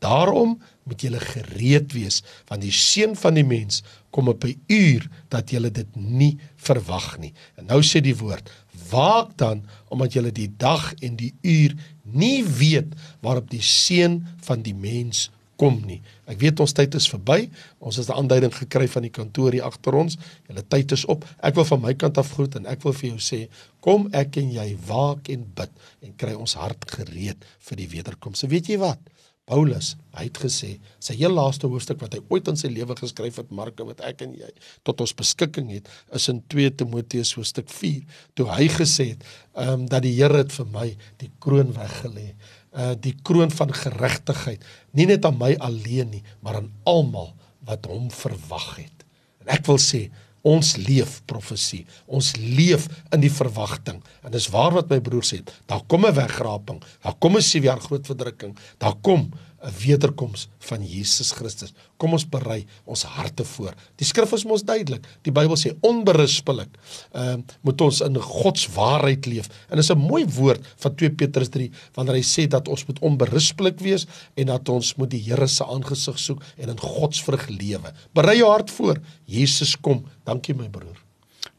Daarom 0.05 0.57
moet 0.85 1.01
julle 1.01 1.19
gereed 1.19 1.93
wees 1.97 2.21
want 2.49 2.61
die 2.61 2.73
seun 2.73 3.15
van 3.17 3.37
die 3.37 3.45
mens 3.47 3.81
kom 4.13 4.29
op 4.31 4.45
'n 4.45 4.61
uur 4.67 5.09
dat 5.33 5.49
julle 5.49 5.71
dit 5.71 5.95
nie 5.95 6.37
verwag 6.55 7.17
nie. 7.19 7.33
En 7.57 7.65
nou 7.65 7.81
sê 7.81 8.01
die 8.01 8.17
woord: 8.17 8.49
Waak 8.89 9.37
dan 9.37 9.65
omdat 9.89 10.13
julle 10.13 10.31
die 10.31 10.51
dag 10.57 10.93
en 11.01 11.15
die 11.15 11.33
uur 11.41 11.75
nie 12.03 12.43
weet 12.43 12.93
waarop 13.21 13.49
die 13.49 13.61
seun 13.61 14.27
van 14.41 14.61
die 14.61 14.75
mens 14.75 15.29
kom 15.55 15.79
nie. 15.87 16.01
Ek 16.27 16.39
weet 16.39 16.59
ons 16.59 16.73
tyd 16.75 16.95
is 16.95 17.07
verby. 17.09 17.49
Ons 17.79 17.95
het 17.95 18.09
'n 18.09 18.17
aanduiding 18.19 18.53
gekry 18.55 18.87
van 18.87 19.01
die 19.01 19.11
kantoor 19.11 19.51
hier 19.51 19.63
agter 19.63 19.93
ons. 19.93 20.17
Julle 20.47 20.63
tyd 20.67 20.91
is 20.91 21.05
op. 21.05 21.25
Ek 21.41 21.55
wil 21.55 21.65
van 21.65 21.81
my 21.81 21.93
kant 21.93 22.17
af 22.17 22.31
groet 22.31 22.55
en 22.55 22.65
ek 22.65 22.83
wil 22.83 22.93
vir 22.93 23.09
jou 23.09 23.19
sê, 23.19 23.47
kom 23.79 24.09
ek 24.11 24.37
en 24.37 24.51
jy 24.51 24.77
waak 24.87 25.29
en 25.29 25.45
bid 25.55 25.71
en 26.01 26.15
kry 26.15 26.33
ons 26.33 26.53
hart 26.53 26.91
gereed 26.91 27.45
vir 27.59 27.77
die 27.77 27.87
wederkoms. 27.87 28.39
So 28.39 28.47
weet 28.47 28.67
jy 28.67 28.77
wat? 28.77 28.99
Paulus, 29.45 29.91
hy 30.17 30.23
het 30.25 30.39
gesê, 30.41 30.71
sy 30.97 31.13
heel 31.19 31.34
laaste 31.38 31.69
hoofstuk 31.69 31.99
wat 32.01 32.15
hy 32.17 32.21
ooit 32.34 32.47
in 32.49 32.58
sy 32.58 32.71
lewe 32.73 32.95
geskryf 32.97 33.38
het, 33.38 33.51
Marke 33.53 33.86
wat 33.86 34.01
ek 34.08 34.23
en 34.25 34.34
jy 34.34 34.49
tot 34.88 35.03
ons 35.05 35.13
beskikking 35.13 35.69
het, 35.69 35.89
is 36.17 36.25
in 36.31 36.39
2 36.49 36.71
Timoteus 36.79 37.36
hoofstuk 37.38 37.69
4, 37.69 38.01
toe 38.34 38.49
hy 38.49 38.65
gesê 38.73 39.12
het, 39.13 39.25
ehm 39.53 39.86
um, 39.86 39.88
dat 39.91 40.01
die 40.03 40.15
Here 40.17 40.41
het 40.41 40.53
vir 40.55 40.69
my 40.73 40.88
die 41.21 41.29
kroon 41.39 41.75
weggelê 41.77 42.31
uh 42.75 42.91
die 42.99 43.13
kroon 43.23 43.53
van 43.55 43.71
geregtigheid 43.71 44.63
nie 44.97 45.05
net 45.08 45.25
aan 45.27 45.38
my 45.39 45.53
alleen 45.63 46.10
nie 46.17 46.23
maar 46.43 46.60
aan 46.60 46.71
almal 46.84 47.31
wat 47.65 47.88
hom 47.89 48.10
verwag 48.13 48.75
het. 48.77 49.05
En 49.41 49.53
ek 49.55 49.65
wil 49.69 49.79
sê 49.81 50.05
ons 50.45 50.75
leef 50.77 51.21
profesie. 51.25 51.84
Ons 52.05 52.36
leef 52.38 52.86
in 53.15 53.23
die 53.23 53.34
verwagting. 53.34 54.01
En 54.23 54.34
dis 54.34 54.47
waar 54.53 54.75
wat 54.77 54.91
my 54.93 54.99
broer 55.03 55.25
sê 55.25 55.41
daar 55.65 55.81
kom 55.88 56.05
'n 56.05 56.13
wegraping 56.13 56.84
daar 57.03 57.17
kom 57.19 57.36
'n 57.36 57.41
7 57.41 57.63
jaar 57.63 57.81
groot 57.81 58.05
verdrukking 58.05 58.58
daar 58.77 58.95
kom 59.01 59.31
'n 59.65 59.73
wederkoms 59.86 60.47
van 60.60 60.84
Jesus 60.86 61.32
Christus. 61.32 61.73
Kom 61.97 62.13
ons 62.13 62.25
berei 62.30 62.65
ons 62.86 63.04
harte 63.04 63.43
voor. 63.43 63.73
Die 63.97 64.06
skrif 64.06 64.32
is 64.38 64.45
mos 64.45 64.63
duidelik. 64.63 65.06
Die 65.25 65.34
Bybel 65.34 65.58
sê 65.58 65.73
onberispelik 65.82 66.69
ehm 67.13 67.39
uh, 67.39 67.56
moet 67.65 67.82
ons 67.82 68.01
in 68.06 68.19
God 68.21 68.60
se 68.60 68.69
waarheid 68.75 69.25
leef. 69.25 69.49
En 69.69 69.78
dis 69.78 69.89
'n 69.89 69.97
mooi 69.97 70.25
woord 70.25 70.62
van 70.78 70.95
2 70.95 71.10
Petrus 71.10 71.49
3 71.49 71.71
wanneer 71.93 72.15
hy 72.15 72.25
sê 72.25 72.47
dat 72.47 72.67
ons 72.67 72.86
moet 72.86 72.99
onberispelik 72.99 73.80
wees 73.80 74.06
en 74.36 74.45
dat 74.45 74.69
ons 74.69 74.95
moet 74.95 75.10
die 75.10 75.23
Here 75.25 75.47
se 75.47 75.65
aangesig 75.65 76.19
soek 76.19 76.43
en 76.58 76.69
in 76.69 76.80
God 76.80 77.15
se 77.15 77.23
vrug 77.23 77.47
lewe. 77.49 77.93
Berei 78.13 78.38
jou 78.38 78.51
hart 78.51 78.71
voor. 78.71 79.01
Jesus 79.25 79.75
kom. 79.75 80.06
Dankie 80.23 80.54
my 80.54 80.69
broer. 80.69 81.01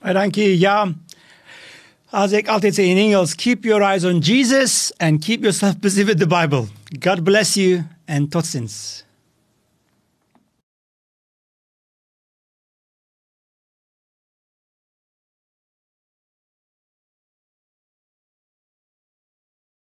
Baie 0.00 0.14
dankie. 0.14 0.58
Ja. 0.58 0.94
As 2.12 2.30
altyd 2.32 2.74
sê 2.76 2.84
in 2.86 2.98
Engels, 2.98 3.34
keep 3.34 3.66
your 3.66 3.82
eyes 3.82 4.04
on 4.04 4.20
Jesus 4.20 4.92
and 5.00 5.20
keep 5.20 5.42
yourself 5.42 5.80
busy 5.80 6.04
with 6.04 6.20
the 6.20 6.26
Bible. 6.26 6.68
God 7.00 7.24
bless 7.24 7.56
you 7.56 7.82
and 8.06 8.30
tot 8.30 8.44
ziens. 8.44 9.05